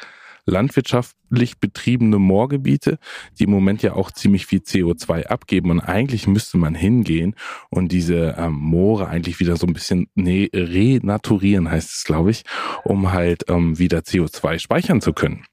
landwirtschaftlich 0.47 1.59
betriebene 1.59 2.19
Moorgebiete, 2.19 2.99
die 3.39 3.45
im 3.45 3.51
Moment 3.51 3.83
ja 3.83 3.95
auch 3.95 4.11
ziemlich 4.11 4.47
viel 4.47 4.61
CO2 4.61 5.27
abgeben. 5.27 5.71
Und 5.71 5.81
eigentlich 5.81 6.27
müsste 6.27 6.57
man 6.57 6.75
hingehen 6.75 7.35
und 7.69 7.93
diese 7.93 8.37
ähm, 8.39 8.55
Moore 8.55 9.09
eigentlich 9.09 9.41
wieder 9.41 9.57
so 9.57 9.67
ein 9.67 9.73
bisschen 9.73 10.09
ne, 10.15 10.49
renaturieren, 10.55 11.71
heißt 11.71 11.91
es, 11.91 12.05
glaube 12.05 12.31
ich, 12.31 12.45
um 12.85 13.13
halt 13.13 13.45
ähm, 13.49 13.79
wieder 13.79 13.99
CO2 13.99 14.59
speichern 14.59 15.01
zu 15.01 15.13
können. 15.13 15.45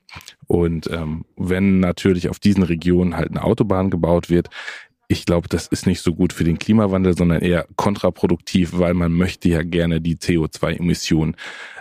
Und 0.45 0.90
ähm, 0.92 1.25
wenn 1.36 1.80
natürlich 1.80 2.30
auf 2.30 2.39
diesen 2.39 2.63
Regionen 2.63 3.18
halt 3.18 3.31
eine 3.31 3.44
Autobahn 3.44 3.89
gebaut 3.89 4.30
wird, 4.30 4.50
ich 5.13 5.25
glaube, 5.25 5.48
das 5.48 5.68
ist 5.68 5.86
nicht 5.86 6.01
so 6.01 6.13
gut 6.13 6.33
für 6.33 6.44
den 6.44 6.60
Klimawandel, 6.60 7.15
sondern 7.15 7.42
eher 7.42 7.68
kontraproduktiv, 7.75 8.71
weil 8.74 8.94
man 8.94 9.13
möchte 9.13 9.48
ja 9.48 9.62
gerne 9.62 10.01
die 10.01 10.18
CO2-Emissionen 10.18 11.36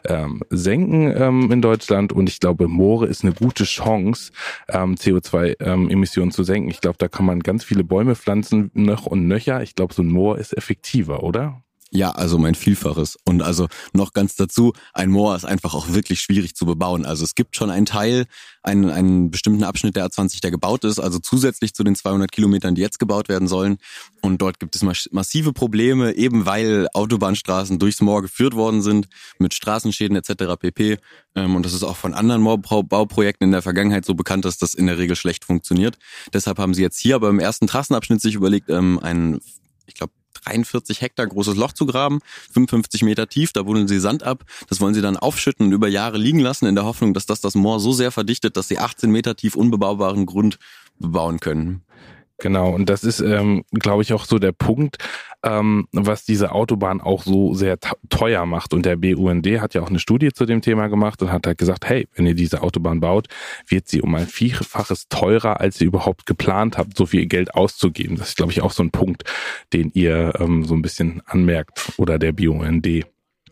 ähm, 0.05 0.43
senken 0.51 1.13
ähm, 1.17 1.51
in 1.51 1.63
Deutschland. 1.63 2.13
Und 2.13 2.29
ich 2.29 2.41
glaube, 2.41 2.69
Moore 2.69 3.07
ist 3.07 3.25
eine 3.25 3.33
gute 3.33 3.65
Chance, 3.65 4.33
ähm, 4.69 4.95
CO2-Emissionen 4.97 6.29
ähm, 6.29 6.33
zu 6.33 6.45
senken. 6.45 6.71
Ich 6.71 6.81
glaube, 6.81 6.99
da 6.99 7.09
kann 7.09 7.25
man 7.25 7.41
ganz 7.41 7.65
viele 7.65 7.85
Bäume 7.85 8.15
pflanzen, 8.15 8.71
noch 8.75 9.07
und 9.07 9.27
nöcher. 9.27 9.63
Ich 9.63 9.75
glaube, 9.75 9.95
so 9.95 10.03
ein 10.03 10.09
Moor 10.09 10.39
ist 10.39 10.57
effektiver, 10.57 11.23
oder? 11.23 11.63
Ja, 11.95 12.11
also 12.11 12.39
mein 12.39 12.55
Vielfaches. 12.55 13.19
Und 13.27 13.43
also 13.43 13.69
noch 13.93 14.15
ganz 14.15 14.35
dazu, 14.35 14.73
ein 14.95 15.11
Moor 15.11 15.37
ist 15.37 15.45
einfach 15.45 15.75
auch 15.75 15.93
wirklich 15.93 16.21
schwierig 16.21 16.55
zu 16.55 16.65
bebauen. 16.65 17.05
Also 17.05 17.23
es 17.23 17.35
gibt 17.35 17.55
schon 17.55 17.69
einen 17.69 17.85
Teil, 17.85 18.25
einen, 18.63 18.89
einen 18.89 19.31
bestimmten 19.31 19.63
Abschnitt 19.63 19.95
der 19.95 20.07
A20, 20.07 20.41
der 20.41 20.51
gebaut 20.51 20.85
ist, 20.85 20.99
also 20.99 21.19
zusätzlich 21.19 21.75
zu 21.75 21.85
den 21.85 21.95
200 21.95 22.33
Kilometern, 22.33 22.75
die 22.75 22.81
jetzt 22.81 22.99
gebaut 22.99 23.29
werden 23.29 23.47
sollen. 23.47 23.77
Und 24.23 24.41
dort 24.41 24.59
gibt 24.59 24.75
es 24.75 24.83
massive 25.11 25.53
Probleme, 25.53 26.15
eben 26.15 26.47
weil 26.47 26.89
Autobahnstraßen 26.95 27.79
durchs 27.79 28.01
Moor 28.01 28.23
geführt 28.23 28.55
worden 28.55 28.81
sind, 28.81 29.09
mit 29.39 29.53
Straßenschäden 29.53 30.17
etc. 30.17 30.57
pp. 30.59 30.97
Ähm, 31.35 31.57
und 31.57 31.67
das 31.67 31.75
ist 31.75 31.83
auch 31.83 31.97
von 31.97 32.15
anderen 32.15 32.41
Moorbauprojekten 32.41 33.49
in 33.49 33.53
der 33.53 33.61
Vergangenheit 33.61 34.07
so 34.07 34.15
bekannt, 34.15 34.47
dass 34.47 34.57
das 34.57 34.73
in 34.73 34.87
der 34.87 34.97
Regel 34.97 35.15
schlecht 35.15 35.45
funktioniert. 35.45 35.99
Deshalb 36.33 36.59
haben 36.59 36.73
sie 36.73 36.81
jetzt 36.81 36.99
hier 36.99 37.17
aber 37.17 37.29
im 37.29 37.39
ersten 37.39 37.67
Trassenabschnitt 37.67 38.23
sich 38.23 38.35
überlegt, 38.35 38.71
ähm, 38.71 38.99
einen, 38.99 39.41
ich 39.85 39.93
glaube, 39.93 40.15
43 40.35 41.01
Hektar 41.01 41.27
großes 41.27 41.57
Loch 41.57 41.73
zu 41.73 41.87
graben, 41.87 42.21
55 42.53 43.03
Meter 43.03 43.29
tief, 43.29 43.53
da 43.53 43.63
buddeln 43.63 43.89
sie 43.89 44.01
Sand 44.01 44.23
ab. 44.23 44.45
Das 44.69 44.81
wollen 44.81 44.95
sie 44.95 45.03
dann 45.03 45.17
aufschütten 45.17 45.67
und 45.67 45.73
über 45.73 45.89
Jahre 45.89 46.19
liegen 46.19 46.41
lassen, 46.41 46.67
in 46.67 46.75
der 46.75 46.85
Hoffnung, 46.85 47.15
dass 47.15 47.27
das 47.27 47.41
das 47.41 47.55
Moor 47.55 47.81
so 47.81 47.93
sehr 47.93 48.11
verdichtet, 48.11 48.57
dass 48.57 48.69
sie 48.69 48.79
18 48.79 49.11
Meter 49.11 49.37
tief 49.37 49.57
unbebaubaren 49.57 50.27
Grund 50.27 50.59
bebauen 50.99 51.41
können. 51.41 51.83
Genau, 52.43 52.71
und 52.71 52.89
das 52.91 53.05
ist, 53.05 53.21
ähm, 53.21 53.63
glaube 53.71 54.03
ich, 54.03 54.13
auch 54.13 54.25
so 54.25 54.41
der 54.41 54.51
Punkt, 54.51 54.97
ähm, 55.45 55.87
was 55.93 56.25
diese 56.25 56.51
Autobahn 56.51 57.01
auch 57.01 57.23
so 57.23 57.55
sehr 57.55 57.79
teuer 58.09 58.47
macht. 58.47 58.75
Und 58.75 58.85
der 58.85 58.97
BUND 58.97 59.47
hat 59.61 59.75
ja 59.75 59.81
auch 59.81 59.91
eine 59.91 60.01
Studie 60.01 60.33
zu 60.33 60.45
dem 60.45 60.61
Thema 60.61 60.89
gemacht 60.89 61.23
und 61.23 61.31
hat 61.31 61.47
halt 61.47 61.57
gesagt, 61.57 61.89
hey, 61.89 62.09
wenn 62.17 62.27
ihr 62.27 62.35
diese 62.35 62.63
Autobahn 62.63 62.99
baut, 62.99 63.29
wird 63.69 63.87
sie 63.87 64.03
um 64.03 64.13
ein 64.17 64.27
Vielfaches 64.27 65.07
teurer, 65.09 65.61
als 65.61 65.81
ihr 65.81 65.87
überhaupt 65.87 66.27
geplant 66.27 66.79
habt, 66.79 66.97
so 66.97 67.07
viel 67.07 67.27
Geld 67.27 67.55
auszugeben. 67.55 68.17
Das 68.17 68.31
ist, 68.31 68.37
glaube 68.39 68.51
ich, 68.51 68.61
auch 68.61 68.73
so 68.73 68.83
ein 68.83 68.91
Punkt, 68.91 69.23
den 69.73 69.93
ihr 69.95 70.33
ähm, 70.41 70.65
so 70.65 70.75
ein 70.75 70.83
bisschen 70.83 71.23
anmerkt 71.27 71.93
oder 71.97 72.19
der 72.19 72.33
BUND. 72.33 73.07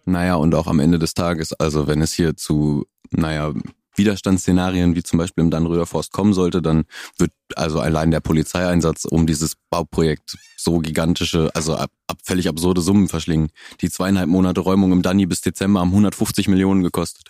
Naja, 0.04 0.34
und 0.34 0.52
auch 0.56 0.66
am 0.66 0.80
Ende 0.80 0.98
des 0.98 1.14
Tages, 1.14 1.52
also 1.52 1.86
wenn 1.86 2.02
es 2.02 2.12
hier 2.12 2.36
zu, 2.36 2.86
naja, 3.12 3.52
Widerstandsszenarien 4.00 4.96
wie 4.96 5.02
zum 5.02 5.18
Beispiel 5.18 5.44
im 5.44 5.50
Dannröder 5.50 5.86
Forst 5.86 6.12
kommen 6.12 6.32
sollte, 6.32 6.62
dann 6.62 6.84
wird 7.18 7.30
also 7.54 7.80
allein 7.80 8.10
der 8.10 8.20
Polizeieinsatz 8.20 9.04
um 9.04 9.26
dieses 9.26 9.56
Bauprojekt 9.70 10.36
so 10.56 10.78
gigantische, 10.78 11.50
also 11.54 11.76
ab, 11.76 11.90
ab 12.06 12.18
völlig 12.24 12.48
absurde 12.48 12.80
Summen 12.80 13.08
verschlingen. 13.08 13.50
Die 13.80 13.90
zweieinhalb 13.90 14.28
Monate 14.28 14.60
Räumung 14.60 14.92
im 14.92 15.02
Danny 15.02 15.26
bis 15.26 15.42
Dezember 15.42 15.80
haben 15.80 15.90
150 15.90 16.48
Millionen 16.48 16.82
gekostet. 16.82 17.28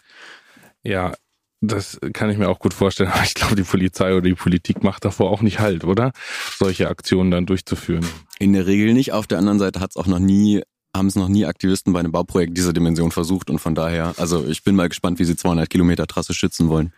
Ja, 0.83 1.15
das 1.61 1.99
kann 2.15 2.31
ich 2.31 2.39
mir 2.39 2.49
auch 2.49 2.59
gut 2.59 2.73
vorstellen. 2.73 3.11
Aber 3.12 3.25
ich 3.25 3.35
glaube, 3.35 3.57
die 3.57 3.62
Polizei 3.62 4.12
oder 4.12 4.23
die 4.23 4.35
Politik 4.35 4.83
macht 4.83 5.05
davor 5.05 5.31
auch 5.31 5.43
nicht 5.43 5.59
halt, 5.59 5.85
oder? 5.85 6.12
Solche 6.57 6.89
Aktionen 6.89 7.31
dann 7.31 7.47
durchzuführen. 7.47 8.07
In 8.39 8.53
der 8.53 8.67
Regel 8.67 8.95
nicht. 8.95 9.12
Auf 9.12 9.27
der 9.27 9.39
anderen 9.39 9.59
Seite 9.59 9.81
hat 9.81 9.91
es 9.91 9.97
auch 9.97 10.07
noch 10.07 10.19
nie 10.19 10.62
haben 10.94 11.06
es 11.06 11.16
noch 11.16 11.28
nie 11.28 11.47
Aktivisten 11.47 11.92
bei 11.92 12.00
einem 12.00 12.12
Bauprojekt 12.12 12.56
dieser 12.56 12.73
Dimension 12.73 13.12
versucht 13.12 13.50
und 13.50 13.59
von 13.59 13.75
daher, 13.75 14.14
also 14.16 14.47
ich 14.47 14.64
bin 14.64 14.75
mal 14.75 14.88
gespannt, 14.88 15.18
wie 15.18 15.25
sie 15.25 15.37
200 15.37 15.68
Kilometer 15.70 16.06
Trasse 16.06 16.35
schützen 16.35 16.68
wollen. 16.68 16.92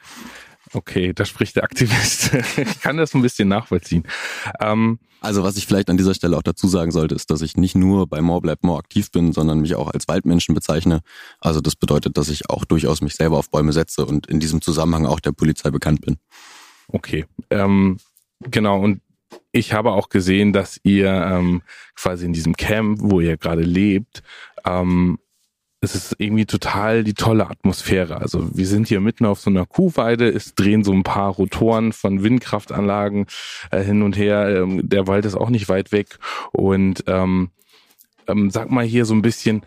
Okay, 0.74 1.12
da 1.12 1.24
spricht 1.24 1.56
der 1.56 1.64
Aktivist. 1.64 2.30
ich 2.56 2.80
kann 2.80 2.96
das 2.96 3.14
ein 3.14 3.22
bisschen 3.22 3.48
nachvollziehen. 3.48 4.04
Ähm, 4.60 4.98
also 5.20 5.44
was 5.44 5.56
ich 5.56 5.66
vielleicht 5.66 5.90
an 5.90 5.96
dieser 5.96 6.14
Stelle 6.14 6.36
auch 6.36 6.42
dazu 6.42 6.66
sagen 6.66 6.90
sollte, 6.90 7.14
ist, 7.14 7.30
dass 7.30 7.42
ich 7.42 7.56
nicht 7.56 7.74
nur 7.74 8.06
bei 8.06 8.20
More 8.22 8.40
Bleibt 8.40 8.64
More 8.64 8.78
aktiv 8.78 9.10
bin, 9.10 9.32
sondern 9.32 9.60
mich 9.60 9.74
auch 9.74 9.88
als 9.88 10.08
Waldmenschen 10.08 10.54
bezeichne. 10.54 11.00
Also 11.40 11.60
das 11.60 11.76
bedeutet, 11.76 12.16
dass 12.16 12.28
ich 12.28 12.48
auch 12.48 12.64
durchaus 12.64 13.02
mich 13.02 13.14
selber 13.14 13.38
auf 13.38 13.50
Bäume 13.50 13.72
setze 13.72 14.06
und 14.06 14.26
in 14.26 14.40
diesem 14.40 14.62
Zusammenhang 14.62 15.06
auch 15.06 15.20
der 15.20 15.32
Polizei 15.32 15.70
bekannt 15.70 16.00
bin. 16.00 16.16
Okay, 16.88 17.26
ähm, 17.50 17.98
genau. 18.40 18.80
Und 18.80 19.00
ich 19.52 19.72
habe 19.72 19.92
auch 19.92 20.08
gesehen, 20.08 20.52
dass 20.52 20.80
ihr 20.82 21.08
ähm, 21.08 21.62
quasi 21.94 22.24
in 22.24 22.32
diesem 22.32 22.56
Camp, 22.56 22.98
wo 23.02 23.20
ihr 23.20 23.36
gerade 23.36 23.62
lebt, 23.62 24.22
ähm, 24.64 25.18
es 25.82 25.96
ist 25.96 26.14
irgendwie 26.18 26.46
total 26.46 27.02
die 27.02 27.14
tolle 27.14 27.50
Atmosphäre. 27.50 28.20
Also 28.20 28.56
wir 28.56 28.68
sind 28.68 28.86
hier 28.86 29.00
mitten 29.00 29.26
auf 29.26 29.40
so 29.40 29.50
einer 29.50 29.66
Kuhweide, 29.66 30.28
es 30.28 30.54
drehen 30.54 30.84
so 30.84 30.92
ein 30.92 31.02
paar 31.02 31.32
Rotoren 31.32 31.92
von 31.92 32.22
Windkraftanlagen 32.22 33.26
äh, 33.72 33.82
hin 33.82 34.02
und 34.02 34.16
her. 34.16 34.62
Ähm, 34.62 34.88
der 34.88 35.08
Wald 35.08 35.24
ist 35.24 35.34
auch 35.34 35.50
nicht 35.50 35.68
weit 35.68 35.90
weg. 35.90 36.20
Und 36.52 37.02
ähm, 37.08 37.50
ähm, 38.28 38.50
sag 38.50 38.70
mal 38.70 38.84
hier 38.84 39.04
so 39.04 39.14
ein 39.14 39.22
bisschen, 39.22 39.66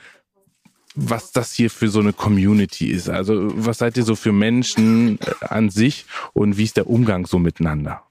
was 0.96 1.34
das 1.34 1.52
hier 1.52 1.70
für 1.70 1.90
so 1.90 2.00
eine 2.00 2.14
Community 2.14 2.88
ist. 2.88 3.10
Also 3.10 3.52
was 3.54 3.80
seid 3.80 3.98
ihr 3.98 4.04
so 4.04 4.16
für 4.16 4.32
Menschen 4.32 5.20
äh, 5.20 5.46
an 5.50 5.70
sich 5.70 6.06
und 6.32 6.58
wie 6.58 6.64
ist 6.64 6.78
der 6.78 6.90
Umgang 6.90 7.26
so 7.26 7.40
miteinander? 7.40 8.04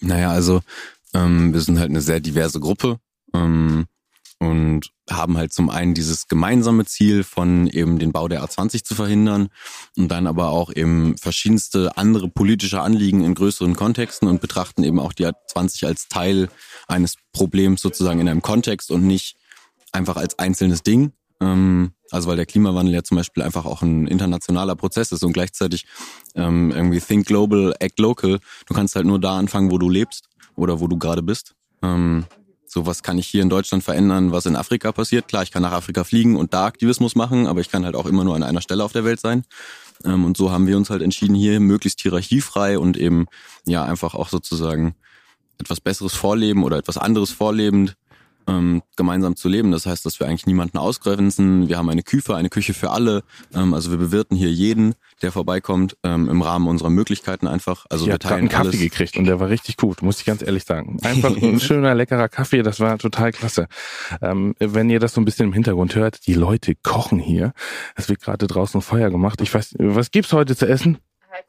Naja, 0.00 0.32
also 0.32 0.60
ähm, 1.14 1.52
wir 1.52 1.60
sind 1.60 1.78
halt 1.78 1.90
eine 1.90 2.00
sehr 2.00 2.20
diverse 2.20 2.60
Gruppe. 2.60 2.98
Ähm, 3.34 3.86
und 4.40 4.90
haben 5.08 5.36
halt 5.36 5.52
zum 5.52 5.70
einen 5.70 5.94
dieses 5.94 6.28
gemeinsame 6.28 6.84
Ziel 6.84 7.24
von 7.24 7.66
eben 7.68 7.98
den 7.98 8.12
Bau 8.12 8.28
der 8.28 8.42
A20 8.42 8.84
zu 8.84 8.94
verhindern 8.94 9.48
und 9.96 10.08
dann 10.08 10.26
aber 10.26 10.48
auch 10.48 10.72
eben 10.74 11.16
verschiedenste 11.18 11.96
andere 11.96 12.28
politische 12.28 12.80
Anliegen 12.80 13.24
in 13.24 13.34
größeren 13.34 13.76
Kontexten 13.76 14.28
und 14.28 14.40
betrachten 14.40 14.82
eben 14.82 14.98
auch 14.98 15.12
die 15.12 15.26
A20 15.26 15.86
als 15.86 16.08
Teil 16.08 16.48
eines 16.88 17.16
Problems 17.32 17.80
sozusagen 17.80 18.20
in 18.20 18.28
einem 18.28 18.42
Kontext 18.42 18.90
und 18.90 19.06
nicht 19.06 19.36
einfach 19.92 20.16
als 20.16 20.38
einzelnes 20.38 20.82
Ding. 20.82 21.12
Ähm, 21.40 21.92
also 22.10 22.28
weil 22.28 22.36
der 22.36 22.46
Klimawandel 22.46 22.94
ja 22.94 23.02
zum 23.02 23.16
Beispiel 23.16 23.42
einfach 23.42 23.66
auch 23.66 23.82
ein 23.82 24.06
internationaler 24.06 24.76
Prozess 24.76 25.12
ist 25.12 25.24
und 25.24 25.32
gleichzeitig 25.32 25.86
ähm, 26.34 26.70
irgendwie 26.70 27.00
think 27.00 27.26
global, 27.26 27.74
act 27.80 27.98
local. 27.98 28.38
Du 28.66 28.74
kannst 28.74 28.96
halt 28.96 29.06
nur 29.06 29.20
da 29.20 29.36
anfangen, 29.36 29.70
wo 29.70 29.78
du 29.78 29.90
lebst 29.90 30.28
oder 30.56 30.80
wo 30.80 30.86
du 30.86 30.98
gerade 30.98 31.22
bist. 31.22 31.54
Ähm, 31.82 32.24
so 32.66 32.86
was 32.86 33.02
kann 33.02 33.18
ich 33.18 33.28
hier 33.28 33.42
in 33.42 33.48
Deutschland 33.48 33.84
verändern, 33.84 34.32
was 34.32 34.46
in 34.46 34.56
Afrika 34.56 34.90
passiert. 34.90 35.28
Klar, 35.28 35.44
ich 35.44 35.52
kann 35.52 35.62
nach 35.62 35.72
Afrika 35.72 36.02
fliegen 36.02 36.36
und 36.36 36.54
da 36.54 36.66
Aktivismus 36.66 37.14
machen, 37.14 37.46
aber 37.46 37.60
ich 37.60 37.70
kann 37.70 37.84
halt 37.84 37.94
auch 37.94 38.06
immer 38.06 38.24
nur 38.24 38.34
an 38.34 38.42
einer 38.42 38.62
Stelle 38.62 38.82
auf 38.82 38.92
der 38.92 39.04
Welt 39.04 39.20
sein. 39.20 39.44
Ähm, 40.04 40.24
und 40.24 40.36
so 40.36 40.50
haben 40.50 40.66
wir 40.66 40.76
uns 40.76 40.90
halt 40.90 41.02
entschieden, 41.02 41.34
hier 41.34 41.60
möglichst 41.60 42.00
hierarchiefrei 42.00 42.78
und 42.78 42.96
eben 42.96 43.26
ja 43.64 43.84
einfach 43.84 44.14
auch 44.14 44.28
sozusagen 44.28 44.96
etwas 45.58 45.80
Besseres 45.80 46.14
vorleben 46.14 46.64
oder 46.64 46.76
etwas 46.76 46.98
anderes 46.98 47.30
vorlebend 47.30 47.96
ähm, 48.46 48.82
gemeinsam 48.96 49.36
zu 49.36 49.48
leben. 49.48 49.70
Das 49.70 49.86
heißt, 49.86 50.04
dass 50.06 50.20
wir 50.20 50.26
eigentlich 50.26 50.46
niemanden 50.46 50.78
ausgrenzen. 50.78 51.68
Wir 51.68 51.78
haben 51.78 51.88
eine 51.88 52.02
Küfe, 52.02 52.36
eine 52.36 52.48
Küche 52.48 52.74
für 52.74 52.90
alle. 52.90 53.22
Ähm, 53.54 53.74
also 53.74 53.90
wir 53.90 53.98
bewirten 53.98 54.36
hier 54.36 54.50
jeden, 54.50 54.94
der 55.22 55.32
vorbeikommt, 55.32 55.96
ähm, 56.02 56.28
im 56.28 56.42
Rahmen 56.42 56.68
unserer 56.68 56.90
Möglichkeiten 56.90 57.46
einfach. 57.46 57.86
Also 57.90 58.06
ich 58.06 58.12
wir 58.12 58.18
teilen 58.18 58.40
einen 58.40 58.48
Kaffee 58.48 58.68
alles. 58.68 58.80
gekriegt 58.80 59.16
und 59.16 59.24
der 59.24 59.40
war 59.40 59.48
richtig 59.48 59.76
gut, 59.76 60.02
muss 60.02 60.20
ich 60.20 60.26
ganz 60.26 60.42
ehrlich 60.42 60.64
sagen. 60.64 60.98
Einfach 61.02 61.36
ein 61.36 61.60
schöner, 61.60 61.94
leckerer 61.94 62.28
Kaffee, 62.28 62.62
das 62.62 62.80
war 62.80 62.98
total 62.98 63.32
klasse. 63.32 63.68
Ähm, 64.20 64.54
wenn 64.58 64.90
ihr 64.90 65.00
das 65.00 65.14
so 65.14 65.20
ein 65.20 65.24
bisschen 65.24 65.48
im 65.48 65.52
Hintergrund 65.52 65.94
hört, 65.94 66.26
die 66.26 66.34
Leute 66.34 66.74
kochen 66.74 67.18
hier. 67.18 67.52
Es 67.96 68.08
wird 68.08 68.20
gerade 68.20 68.46
draußen 68.46 68.82
Feuer 68.82 69.10
gemacht. 69.10 69.40
Ich 69.40 69.52
weiß, 69.52 69.74
was 69.78 70.10
gibt's 70.10 70.32
heute 70.32 70.56
zu 70.56 70.66
essen? 70.66 70.98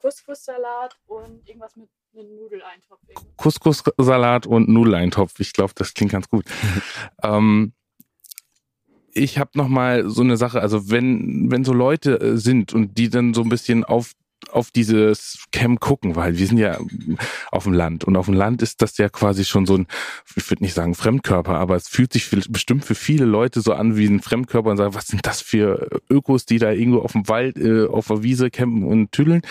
Couscous-Salat 0.02 0.96
und 1.08 1.48
irgendwas 1.48 1.76
mit 1.76 1.90
Nudeleintopf. 2.24 3.02
Couscous-Salat 3.38 4.48
und 4.48 4.70
Nudeleintopf. 4.70 5.40
Ich 5.40 5.54
glaube, 5.54 5.74
das 5.76 5.94
klingt 5.94 6.12
ganz 6.12 6.30
gut. 6.30 6.46
ähm, 7.24 7.74
ich 9.14 9.40
habe 9.40 9.52
noch 9.54 9.70
mal 9.70 10.10
so 10.10 10.22
eine 10.22 10.38
Sache, 10.38 10.62
also 10.62 10.90
wenn 10.90 11.50
wenn 11.50 11.64
so 11.64 11.74
Leute 11.74 12.20
äh, 12.20 12.38
sind 12.38 12.74
und 12.74 12.98
die 12.98 13.10
dann 13.10 13.34
so 13.34 13.42
ein 13.42 13.50
bisschen 13.50 13.84
auf 13.86 14.12
auf 14.52 14.72
dieses 14.72 15.46
Camp 15.52 15.80
gucken, 15.80 16.16
weil 16.16 16.38
wir 16.38 16.48
sind 16.48 16.58
ja 16.58 16.80
auf 17.52 17.64
dem 17.64 17.74
Land 17.74 18.04
und 18.04 18.16
auf 18.16 18.26
dem 18.26 18.36
Land 18.36 18.62
ist 18.62 18.82
das 18.82 18.98
ja 18.98 19.10
quasi 19.10 19.46
schon 19.46 19.66
so 19.66 19.78
ein, 19.78 19.88
ich 20.36 20.50
würde 20.50 20.64
nicht 20.64 20.74
sagen 20.74 20.96
Fremdkörper, 20.96 21.56
aber 21.56 21.76
es 21.76 21.88
fühlt 21.88 22.14
sich 22.14 22.30
bestimmt 22.50 22.86
für 22.86 22.96
viele 22.96 23.26
Leute 23.26 23.62
so 23.62 23.74
an 23.74 23.98
wie 23.98 24.08
ein 24.08 24.22
Fremdkörper 24.22 24.72
und 24.72 24.78
sagen, 24.78 24.96
was 24.96 25.08
sind 25.08 25.26
das 25.26 25.42
für 25.42 26.02
Ökos, 26.10 26.46
die 26.46 26.60
da 26.60 26.72
irgendwo 26.72 27.00
auf 27.00 27.14
dem 27.14 27.28
Wald, 27.28 27.58
äh, 27.58 27.88
auf 27.88 28.08
der 28.08 28.24
Wiese 28.24 28.50
campen 28.50 28.84
und 28.84 29.12
tüdeln. 29.12 29.42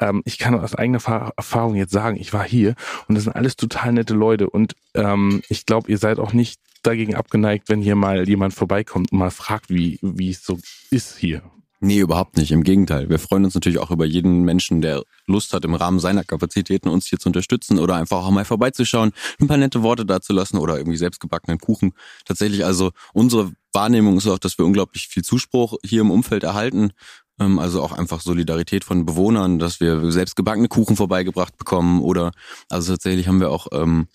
Ähm, 0.00 0.22
ich 0.24 0.38
kann 0.38 0.58
aus 0.58 0.74
eigener 0.74 1.32
Erfahrung 1.36 1.74
jetzt 1.74 1.92
sagen, 1.92 2.16
ich 2.16 2.32
war 2.32 2.44
hier 2.44 2.74
und 3.08 3.14
das 3.14 3.24
sind 3.24 3.34
alles 3.34 3.56
total 3.56 3.92
nette 3.92 4.14
Leute 4.14 4.48
und 4.48 4.74
ähm, 4.94 5.42
ich 5.48 5.66
glaube, 5.66 5.90
ihr 5.90 5.98
seid 5.98 6.18
auch 6.18 6.32
nicht 6.32 6.60
dagegen 6.82 7.14
abgeneigt, 7.14 7.68
wenn 7.68 7.80
hier 7.80 7.96
mal 7.96 8.28
jemand 8.28 8.54
vorbeikommt 8.54 9.12
und 9.12 9.18
mal 9.18 9.30
fragt, 9.30 9.70
wie, 9.70 9.98
wie 10.02 10.30
es 10.30 10.44
so 10.44 10.58
ist 10.90 11.16
hier. 11.16 11.42
Nee, 11.84 11.98
überhaupt 11.98 12.36
nicht. 12.36 12.52
Im 12.52 12.62
Gegenteil. 12.62 13.10
Wir 13.10 13.18
freuen 13.18 13.44
uns 13.44 13.54
natürlich 13.54 13.80
auch 13.80 13.90
über 13.90 14.04
jeden 14.04 14.44
Menschen, 14.44 14.82
der 14.82 15.02
Lust 15.26 15.52
hat, 15.52 15.64
im 15.64 15.74
Rahmen 15.74 15.98
seiner 15.98 16.22
Kapazitäten 16.22 16.88
uns 16.88 17.06
hier 17.06 17.18
zu 17.18 17.28
unterstützen 17.28 17.80
oder 17.80 17.96
einfach 17.96 18.18
auch 18.18 18.30
mal 18.30 18.44
vorbeizuschauen, 18.44 19.10
ein 19.40 19.48
paar 19.48 19.56
nette 19.56 19.82
Worte 19.82 20.06
dazulassen 20.06 20.60
oder 20.60 20.76
irgendwie 20.76 20.96
selbstgebackenen 20.96 21.58
Kuchen. 21.58 21.92
Tatsächlich 22.24 22.64
also 22.64 22.92
unsere 23.14 23.50
Wahrnehmung 23.72 24.18
ist 24.18 24.28
auch, 24.28 24.38
dass 24.38 24.58
wir 24.58 24.64
unglaublich 24.64 25.08
viel 25.08 25.24
Zuspruch 25.24 25.74
hier 25.84 26.02
im 26.02 26.12
Umfeld 26.12 26.44
erhalten. 26.44 26.92
Ähm, 27.40 27.58
also 27.58 27.82
auch 27.82 27.90
einfach 27.90 28.20
Solidarität 28.20 28.84
von 28.84 29.04
Bewohnern, 29.04 29.58
dass 29.58 29.80
wir 29.80 30.12
selbstgebackene 30.12 30.68
Kuchen 30.68 30.94
vorbeigebracht 30.94 31.58
bekommen 31.58 32.00
oder 32.00 32.30
also 32.68 32.92
tatsächlich 32.92 33.26
haben 33.26 33.40
wir 33.40 33.50
auch 33.50 33.66
ähm, 33.72 34.06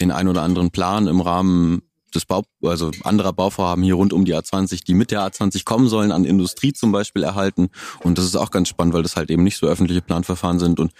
den 0.00 0.10
ein 0.10 0.26
oder 0.26 0.42
anderen 0.42 0.72
Plan 0.72 1.06
im 1.06 1.20
Rahmen 1.20 1.82
des 2.14 2.24
Bau, 2.26 2.42
also 2.62 2.90
anderer 3.04 3.32
Bauvorhaben 3.32 3.82
hier 3.82 3.94
rund 3.94 4.12
um 4.12 4.24
die 4.24 4.34
A20, 4.34 4.84
die 4.84 4.94
mit 4.94 5.10
der 5.10 5.20
A20 5.20 5.64
kommen 5.64 5.88
sollen, 5.88 6.12
an 6.12 6.24
Industrie 6.24 6.72
zum 6.72 6.92
Beispiel 6.92 7.22
erhalten. 7.22 7.68
Und 8.02 8.18
das 8.18 8.24
ist 8.24 8.36
auch 8.36 8.50
ganz 8.50 8.68
spannend, 8.68 8.94
weil 8.94 9.02
das 9.02 9.16
halt 9.16 9.30
eben 9.30 9.42
nicht 9.42 9.56
so 9.56 9.66
öffentliche 9.66 10.02
Planverfahren 10.02 10.58
sind 10.58 10.80
und 10.80 10.92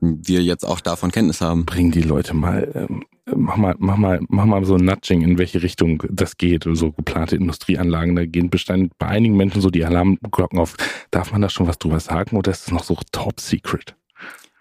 wir 0.00 0.42
jetzt 0.42 0.64
auch 0.64 0.80
davon 0.80 1.10
Kenntnis 1.10 1.40
haben. 1.40 1.66
Bringen 1.66 1.90
die 1.90 2.02
Leute 2.02 2.34
mal, 2.34 2.70
ähm, 2.74 3.04
mach 3.34 3.56
mal, 3.56 3.74
mach 3.78 3.96
mal, 3.96 4.20
mach 4.28 4.44
mal 4.44 4.64
so 4.64 4.76
ein 4.76 4.84
Nudging, 4.84 5.22
in 5.22 5.38
welche 5.38 5.62
Richtung 5.62 6.02
das 6.08 6.36
geht. 6.36 6.66
So 6.70 6.92
geplante 6.92 7.36
Industrieanlagen, 7.36 8.14
da 8.14 8.24
gehen 8.24 8.50
bestimmt 8.50 8.92
bei 8.98 9.06
einigen 9.06 9.36
Menschen 9.36 9.60
so 9.60 9.70
die 9.70 9.84
Alarmglocken 9.84 10.58
auf. 10.58 10.76
Darf 11.10 11.32
man 11.32 11.42
da 11.42 11.48
schon 11.48 11.66
was 11.66 11.78
drüber 11.78 12.00
sagen 12.00 12.36
oder 12.36 12.52
ist 12.52 12.66
es 12.66 12.70
noch 12.70 12.84
so 12.84 12.96
top 13.12 13.40
secret? 13.40 13.97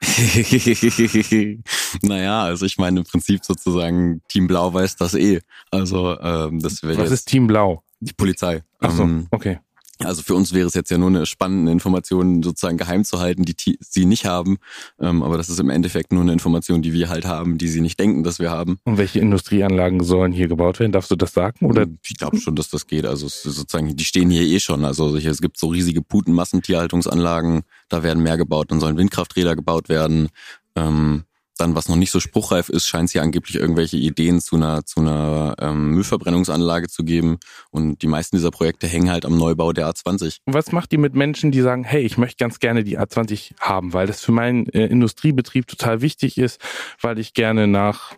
naja, 2.02 2.44
also 2.44 2.66
ich 2.66 2.78
meine 2.78 3.00
im 3.00 3.06
Prinzip 3.06 3.44
sozusagen 3.44 4.22
Team 4.28 4.48
Blau 4.48 4.74
weiß 4.74 4.96
das 4.96 5.16
eh. 5.16 5.42
Also 5.72 6.20
ähm, 6.20 6.60
das 6.60 6.84
wäre 6.84 6.98
Was 6.98 7.12
ist 7.12 7.26
Team 7.26 7.48
Blau? 7.48 7.84
Die 8.00 8.14
Polizei. 8.14 8.64
Ach 8.80 8.92
so, 8.92 9.04
ähm, 9.04 9.28
okay. 9.32 9.60
Also 10.04 10.22
für 10.22 10.36
uns 10.36 10.54
wäre 10.54 10.68
es 10.68 10.74
jetzt 10.74 10.92
ja 10.92 10.98
nur 10.98 11.10
eine 11.10 11.26
spannende 11.26 11.72
Information 11.72 12.44
sozusagen 12.44 12.78
geheim 12.78 13.04
zu 13.04 13.20
halten, 13.20 13.44
die 13.44 13.56
sie 13.80 14.06
nicht 14.06 14.26
haben. 14.26 14.58
Ähm, 15.00 15.24
aber 15.24 15.38
das 15.38 15.50
ist 15.50 15.60
im 15.60 15.70
Endeffekt 15.70 16.12
nur 16.12 16.22
eine 16.22 16.34
Information, 16.34 16.82
die 16.82 16.94
wir 16.94 17.10
halt 17.10 17.26
haben, 17.26 17.58
die 17.58 17.68
sie 17.68 17.82
nicht 17.82 18.00
denken, 18.00 18.24
dass 18.24 18.40
wir 18.40 18.52
haben. 18.52 18.80
Und 18.84 18.98
welche 18.98 19.20
Industrieanlagen 19.20 20.04
sollen 20.04 20.32
hier 20.32 20.48
gebaut 20.48 20.80
werden? 20.80 20.92
Darfst 20.92 21.12
du 21.12 21.16
das 21.16 21.34
sagen? 21.34 21.66
Oder? 21.66 21.88
Ich 22.06 22.18
glaube 22.18 22.40
schon, 22.40 22.56
dass 22.56 22.70
das 22.70 22.88
geht. 22.88 23.06
Also 23.06 23.28
sozusagen, 23.28 23.96
die 23.96 24.04
stehen 24.04 24.30
hier 24.30 24.44
eh 24.44 24.60
schon. 24.60 24.86
Also 24.86 25.16
es 25.16 25.42
gibt 25.42 25.58
so 25.58 25.68
riesige 25.68 26.02
Putenmassentierhaltungsanlagen, 26.02 27.64
da 27.90 28.04
werden 28.04 28.22
mehr 28.24 28.38
gebaut, 28.38 28.72
dann 28.72 28.80
sollen 28.80 28.98
Windkrafträder 28.98 29.56
gebaut 29.56 29.90
werden. 29.90 30.30
Ähm, 30.76 31.24
dann, 31.58 31.76
was 31.76 31.90
noch 31.90 31.96
nicht 31.96 32.12
so 32.12 32.20
spruchreif 32.20 32.70
ist, 32.70 32.88
scheint 32.88 33.06
es 33.06 33.12
hier 33.12 33.22
angeblich 33.22 33.56
irgendwelche 33.56 33.98
Ideen 33.98 34.40
zu 34.40 34.56
einer, 34.56 34.86
zu 34.86 35.02
einer 35.02 35.56
ähm, 35.60 35.92
Müllverbrennungsanlage 35.92 36.88
zu 36.88 37.04
geben. 37.04 37.40
Und 37.70 38.02
die 38.02 38.08
meisten 38.08 38.38
dieser 38.38 38.52
Projekte 38.52 38.88
hängen 38.88 39.10
halt 39.10 39.26
am 39.26 39.38
Neubau 39.38 39.74
der 39.74 39.90
A20. 39.90 40.38
Was 40.46 40.72
macht 40.72 40.94
ihr 40.94 41.00
mit 41.00 41.16
Menschen, 41.16 41.52
die 41.52 41.62
sagen, 41.62 41.84
hey, 41.84 42.02
ich 42.02 42.18
möchte 42.18 42.38
ganz 42.38 42.60
gerne 42.60 42.84
die 42.84 43.00
A20 43.00 43.52
haben, 43.60 43.94
weil 43.94 44.08
das 44.08 44.22
für 44.22 44.32
meinen 44.32 44.68
äh, 44.68 44.86
Industriebetrieb 44.86 45.68
total 45.68 46.02
wichtig 46.02 46.38
ist, 46.38 46.62
weil 47.02 47.20
ich 47.20 47.34
gerne 47.34 47.68
nach 47.68 48.16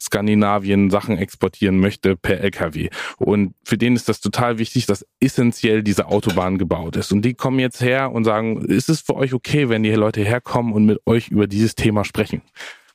Skandinavien 0.00 0.90
Sachen 0.90 1.18
exportieren 1.18 1.78
möchte 1.78 2.16
per 2.16 2.40
LKW. 2.40 2.90
Und 3.18 3.54
für 3.64 3.78
den 3.78 3.96
ist 3.96 4.08
das 4.08 4.20
total 4.20 4.58
wichtig, 4.58 4.86
dass 4.86 5.06
essentiell 5.20 5.82
diese 5.82 6.06
Autobahn 6.06 6.58
gebaut 6.58 6.96
ist. 6.96 7.12
Und 7.12 7.22
die 7.22 7.34
kommen 7.34 7.58
jetzt 7.58 7.80
her 7.80 8.12
und 8.12 8.24
sagen, 8.24 8.64
ist 8.64 8.88
es 8.88 9.00
für 9.00 9.14
euch 9.14 9.34
okay, 9.34 9.68
wenn 9.68 9.82
die 9.82 9.90
Leute 9.90 10.22
herkommen 10.22 10.72
und 10.72 10.86
mit 10.86 11.00
euch 11.06 11.28
über 11.28 11.46
dieses 11.46 11.74
Thema 11.74 12.04
sprechen? 12.04 12.42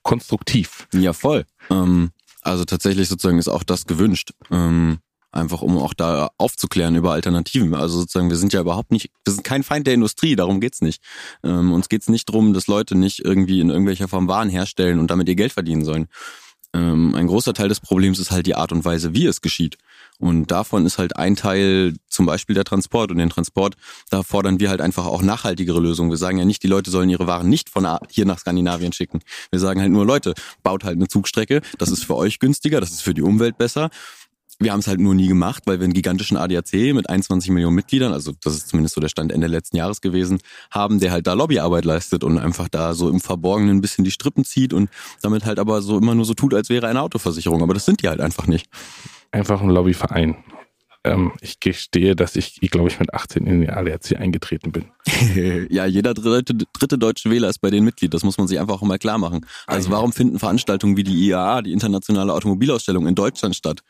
Konstruktiv. 0.03 0.87
Ja, 0.93 1.13
voll. 1.13 1.45
Ähm, 1.69 2.11
also 2.41 2.65
tatsächlich 2.65 3.07
sozusagen 3.07 3.37
ist 3.37 3.47
auch 3.47 3.63
das 3.63 3.85
gewünscht. 3.85 4.31
Ähm, 4.49 4.99
einfach 5.31 5.61
um 5.61 5.77
auch 5.77 5.93
da 5.93 6.29
aufzuklären 6.37 6.95
über 6.95 7.11
Alternativen. 7.11 7.73
Also 7.73 7.99
sozusagen, 7.99 8.29
wir 8.29 8.37
sind 8.37 8.53
ja 8.53 8.61
überhaupt 8.61 8.91
nicht, 8.91 9.11
wir 9.23 9.33
sind 9.33 9.43
kein 9.43 9.63
Feind 9.63 9.87
der 9.87 9.93
Industrie, 9.93 10.35
darum 10.35 10.59
geht's 10.59 10.81
nicht. 10.81 11.01
Ähm, 11.43 11.71
uns 11.71 11.89
geht's 11.89 12.09
nicht 12.09 12.25
drum, 12.25 12.53
dass 12.53 12.67
Leute 12.67 12.97
nicht 12.97 13.19
irgendwie 13.19 13.61
in 13.61 13.69
irgendwelcher 13.69 14.07
Form 14.07 14.27
Waren 14.27 14.49
herstellen 14.49 14.99
und 14.99 15.09
damit 15.09 15.29
ihr 15.29 15.35
Geld 15.35 15.53
verdienen 15.53 15.85
sollen. 15.85 16.07
Ähm, 16.73 17.15
ein 17.15 17.27
großer 17.27 17.53
Teil 17.53 17.69
des 17.69 17.79
Problems 17.79 18.19
ist 18.19 18.31
halt 18.31 18.45
die 18.45 18.55
Art 18.55 18.71
und 18.71 18.85
Weise, 18.85 19.13
wie 19.13 19.25
es 19.25 19.41
geschieht. 19.41 19.77
Und 20.19 20.51
davon 20.51 20.85
ist 20.85 20.99
halt 20.99 21.15
ein 21.17 21.35
Teil 21.35 21.95
zum 22.07 22.27
Beispiel 22.27 22.53
der 22.53 22.63
Transport. 22.63 23.11
Und 23.11 23.17
den 23.17 23.29
Transport, 23.29 23.75
da 24.09 24.23
fordern 24.23 24.59
wir 24.59 24.69
halt 24.69 24.79
einfach 24.79 25.05
auch 25.05 25.21
nachhaltigere 25.21 25.79
Lösungen. 25.79 26.11
Wir 26.11 26.17
sagen 26.17 26.37
ja 26.37 26.45
nicht, 26.45 26.63
die 26.63 26.67
Leute 26.67 26.91
sollen 26.91 27.09
ihre 27.09 27.27
Waren 27.27 27.49
nicht 27.49 27.69
von 27.69 27.87
hier 28.09 28.25
nach 28.25 28.39
Skandinavien 28.39 28.93
schicken. 28.93 29.21
Wir 29.49 29.59
sagen 29.59 29.81
halt 29.81 29.91
nur, 29.91 30.05
Leute, 30.05 30.33
baut 30.63 30.83
halt 30.83 30.97
eine 30.97 31.07
Zugstrecke. 31.07 31.61
Das 31.79 31.89
ist 31.89 32.05
für 32.05 32.15
euch 32.15 32.39
günstiger, 32.39 32.79
das 32.79 32.91
ist 32.91 33.01
für 33.01 33.13
die 33.13 33.23
Umwelt 33.23 33.57
besser. 33.57 33.89
Wir 34.61 34.73
haben 34.73 34.79
es 34.79 34.87
halt 34.87 34.99
nur 34.99 35.15
nie 35.15 35.27
gemacht, 35.27 35.63
weil 35.65 35.79
wir 35.79 35.85
einen 35.85 35.93
gigantischen 35.93 36.37
ADAC 36.37 36.93
mit 36.93 37.09
21 37.09 37.49
Millionen 37.49 37.75
Mitgliedern, 37.75 38.13
also 38.13 38.31
das 38.43 38.53
ist 38.53 38.69
zumindest 38.69 38.93
so 38.93 39.01
der 39.01 39.09
Stand 39.09 39.31
Ende 39.31 39.47
letzten 39.47 39.75
Jahres 39.75 40.01
gewesen, 40.01 40.37
haben, 40.69 40.99
der 40.99 41.11
halt 41.11 41.25
da 41.25 41.33
Lobbyarbeit 41.33 41.83
leistet 41.83 42.23
und 42.23 42.37
einfach 42.37 42.69
da 42.69 42.93
so 42.93 43.09
im 43.09 43.19
Verborgenen 43.19 43.77
ein 43.77 43.81
bisschen 43.81 44.05
die 44.05 44.11
Strippen 44.11 44.45
zieht 44.45 44.71
und 44.71 44.91
damit 45.23 45.45
halt 45.45 45.57
aber 45.57 45.81
so 45.81 45.97
immer 45.97 46.13
nur 46.13 46.25
so 46.25 46.35
tut, 46.35 46.53
als 46.53 46.69
wäre 46.69 46.87
eine 46.87 47.01
Autoversicherung. 47.01 47.63
Aber 47.63 47.73
das 47.73 47.85
sind 47.85 48.03
die 48.03 48.07
halt 48.07 48.21
einfach 48.21 48.45
nicht. 48.45 48.69
Einfach 49.31 49.61
ein 49.61 49.69
Lobbyverein. 49.69 50.37
Ähm, 51.03 51.31
ich 51.41 51.59
gestehe, 51.59 52.15
dass 52.15 52.35
ich, 52.35 52.61
glaube 52.69 52.89
ich, 52.89 52.99
mit 52.99 53.11
18 53.15 53.47
in 53.47 53.61
den 53.61 53.69
ADAC 53.71 54.15
eingetreten 54.19 54.71
bin. 54.71 54.85
ja, 55.71 55.87
jeder 55.87 56.13
dritte, 56.13 56.53
dritte 56.73 56.99
deutsche 56.99 57.31
Wähler 57.31 57.49
ist 57.49 57.59
bei 57.59 57.71
den 57.71 57.83
Mitglied. 57.83 58.13
Das 58.13 58.23
muss 58.23 58.37
man 58.37 58.47
sich 58.47 58.59
einfach 58.59 58.75
auch 58.75 58.85
mal 58.85 58.99
klar 58.99 59.17
machen. 59.17 59.47
Also 59.65 59.89
warum 59.89 60.13
finden 60.13 60.37
Veranstaltungen 60.37 60.97
wie 60.97 61.03
die 61.03 61.27
IAA, 61.27 61.63
die 61.63 61.71
Internationale 61.71 62.31
Automobilausstellung 62.31 63.07
in 63.07 63.15
Deutschland 63.15 63.55
statt? 63.55 63.81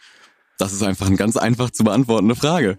Das 0.61 0.73
ist 0.73 0.83
einfach 0.83 1.07
eine 1.07 1.15
ganz 1.15 1.37
einfach 1.37 1.71
zu 1.71 1.83
beantwortende 1.83 2.35
Frage. 2.35 2.77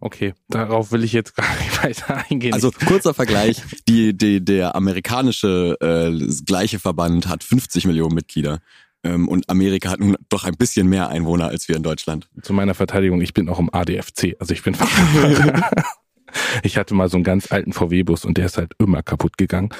Okay, 0.00 0.32
darauf 0.48 0.92
will 0.92 1.04
ich 1.04 1.12
jetzt 1.12 1.34
gar 1.36 1.48
nicht 1.58 1.82
weiter 1.84 2.24
eingehen. 2.30 2.54
Also 2.54 2.70
kurzer 2.70 3.14
Vergleich, 3.14 3.62
die, 3.88 4.16
die, 4.16 4.44
der 4.44 4.74
amerikanische 4.76 5.76
äh, 5.80 6.26
gleiche 6.46 6.78
Verband 6.78 7.28
hat 7.28 7.44
50 7.44 7.86
Millionen 7.86 8.14
Mitglieder. 8.14 8.60
Ähm, 9.04 9.28
und 9.28 9.48
Amerika 9.50 9.90
hat 9.90 10.00
nun 10.00 10.16
doch 10.28 10.44
ein 10.44 10.54
bisschen 10.56 10.88
mehr 10.88 11.08
Einwohner 11.08 11.48
als 11.48 11.68
wir 11.68 11.76
in 11.76 11.82
Deutschland. 11.82 12.28
Zu 12.42 12.52
meiner 12.52 12.74
Verteidigung, 12.74 13.20
ich 13.20 13.34
bin 13.34 13.48
auch 13.48 13.58
im 13.58 13.72
ADFC, 13.72 14.36
also 14.40 14.52
ich 14.54 14.62
bin 14.62 14.74
Ich 16.62 16.76
hatte 16.76 16.94
mal 16.94 17.08
so 17.08 17.16
einen 17.16 17.24
ganz 17.24 17.50
alten 17.52 17.72
VW-Bus 17.72 18.24
und 18.24 18.36
der 18.38 18.46
ist 18.46 18.58
halt 18.58 18.72
immer 18.78 19.02
kaputt 19.02 19.38
gegangen. 19.38 19.70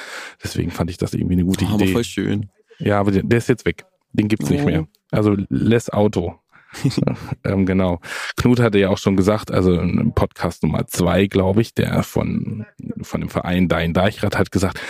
Deswegen 0.43 0.71
fand 0.71 0.91
ich 0.91 0.97
das 0.97 1.13
irgendwie 1.15 1.35
eine 1.35 1.45
gute 1.45 1.65
Oh, 1.67 1.75
Idee. 1.75 1.85
aber 1.85 1.93
voll 1.93 2.05
schön. 2.05 2.51
Ja, 2.79 2.99
aber 3.01 3.11
der, 3.11 3.23
der 3.23 3.39
ist 3.39 3.49
jetzt 3.49 3.65
weg. 3.67 3.85
Den 4.13 4.29
gibt's 4.29 4.49
nicht 4.49 4.63
Oh. 4.63 4.67
mehr. 4.67 4.87
Also 5.11 5.37
less 5.51 5.91
Auto. 5.91 6.39
ähm, 7.45 7.67
genau. 7.67 8.01
Knut 8.37 8.61
hatte 8.61 8.79
ja 8.79 8.91
auch 8.91 8.99
schon 8.99 9.17
gesagt, 9.17 9.51
also 9.51 9.75
im 9.75 10.13
Podcast 10.15 10.63
Nummer 10.63 10.87
zwei, 10.87 11.27
glaube 11.27 11.63
ich, 11.63 11.75
der 11.75 12.03
von, 12.03 12.67
von 13.03 13.21
dem 13.21 13.31
Verein 13.31 13.69
Dein 13.69 13.95
Deichrat 13.95 14.39
hat 14.39 14.53
gesagt, 14.53 14.81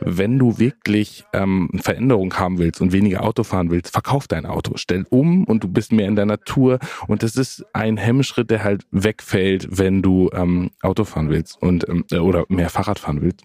wenn 0.00 0.38
du 0.38 0.58
wirklich 0.58 1.24
ähm, 1.32 1.70
Veränderung 1.80 2.34
haben 2.34 2.58
willst 2.58 2.80
und 2.80 2.92
weniger 2.92 3.22
Auto 3.22 3.44
fahren 3.44 3.70
willst, 3.70 3.92
verkauf 3.92 4.28
dein 4.28 4.46
Auto, 4.46 4.72
stell 4.76 5.06
um 5.10 5.44
und 5.44 5.64
du 5.64 5.68
bist 5.68 5.92
mehr 5.92 6.08
in 6.08 6.16
der 6.16 6.26
Natur. 6.26 6.78
Und 7.06 7.22
das 7.22 7.36
ist 7.36 7.64
ein 7.72 7.96
Hemmschritt, 7.96 8.50
der 8.50 8.64
halt 8.64 8.84
wegfällt, 8.90 9.68
wenn 9.70 10.02
du 10.02 10.30
ähm, 10.32 10.70
Auto 10.82 11.04
fahren 11.04 11.30
willst 11.30 11.60
und 11.60 11.88
ähm, 11.88 12.04
oder 12.20 12.44
mehr 12.48 12.70
Fahrrad 12.70 12.98
fahren 12.98 13.22
willst. 13.22 13.44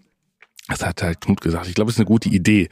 Das 0.67 0.85
hat 0.85 1.01
halt 1.01 1.21
Knut 1.21 1.41
gesagt. 1.41 1.67
Ich 1.67 1.75
glaube, 1.75 1.89
es 1.89 1.95
ist 1.95 1.99
eine 1.99 2.07
gute 2.07 2.29
Idee. 2.29 2.69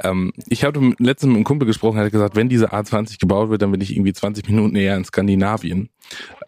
Ähm, 0.00 0.32
ich 0.48 0.62
mit- 0.80 1.00
letztens 1.00 1.28
mit 1.28 1.36
einem 1.36 1.44
Kumpel 1.44 1.66
gesprochen, 1.66 1.98
er 1.98 2.04
hat 2.06 2.12
gesagt, 2.12 2.34
wenn 2.36 2.48
diese 2.48 2.72
A20 2.72 3.18
gebaut 3.18 3.50
wird, 3.50 3.62
dann 3.62 3.72
bin 3.72 3.80
ich 3.80 3.94
irgendwie 3.94 4.12
20 4.12 4.48
Minuten 4.48 4.72
näher 4.72 4.96
in 4.96 5.04
Skandinavien. 5.04 5.90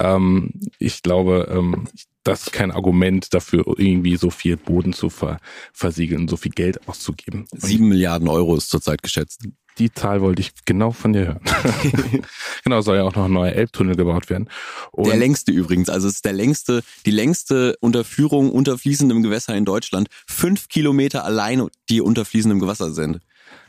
Ähm, 0.00 0.50
ich 0.78 1.02
glaube, 1.02 1.48
ähm, 1.50 1.88
das 2.24 2.42
ist 2.44 2.52
kein 2.52 2.70
Argument 2.70 3.32
dafür, 3.32 3.64
irgendwie 3.78 4.16
so 4.16 4.30
viel 4.30 4.56
Boden 4.56 4.92
zu 4.92 5.08
ver 5.10 5.38
versiegeln, 5.72 6.28
so 6.28 6.36
viel 6.36 6.52
Geld 6.52 6.86
auszugeben. 6.88 7.46
Sieben 7.56 7.88
Milliarden 7.88 8.28
Euro 8.28 8.56
ist 8.56 8.70
zurzeit 8.70 9.02
geschätzt. 9.02 9.48
Die 9.78 9.92
Zahl 9.92 10.20
wollte 10.20 10.40
ich 10.40 10.52
genau 10.64 10.92
von 10.92 11.12
dir 11.12 11.26
hören. 11.26 11.40
genau, 12.64 12.80
soll 12.80 12.96
ja 12.96 13.04
auch 13.04 13.14
noch 13.14 13.26
ein 13.26 13.32
neuer 13.32 13.52
Elbtunnel 13.52 13.96
gebaut 13.96 14.30
werden. 14.30 14.48
Und 14.92 15.08
Der 15.08 15.16
längste 15.16 15.52
übrigens, 15.52 15.88
also 15.88 16.08
es 16.08 16.16
ist 16.16 16.24
der 16.24 16.32
längste, 16.32 16.82
die 17.06 17.10
längste 17.10 17.76
Unterführung 17.80 18.50
unter 18.50 18.78
fließendem 18.78 19.22
Gewässer 19.22 19.54
in 19.54 19.64
Deutschland. 19.64 20.08
Fünf 20.26 20.68
Kilometer 20.68 21.24
allein, 21.24 21.68
die 21.88 22.00
unter 22.00 22.24
fließendem 22.24 22.60
Gewässer 22.60 22.92
sind. 22.92 23.20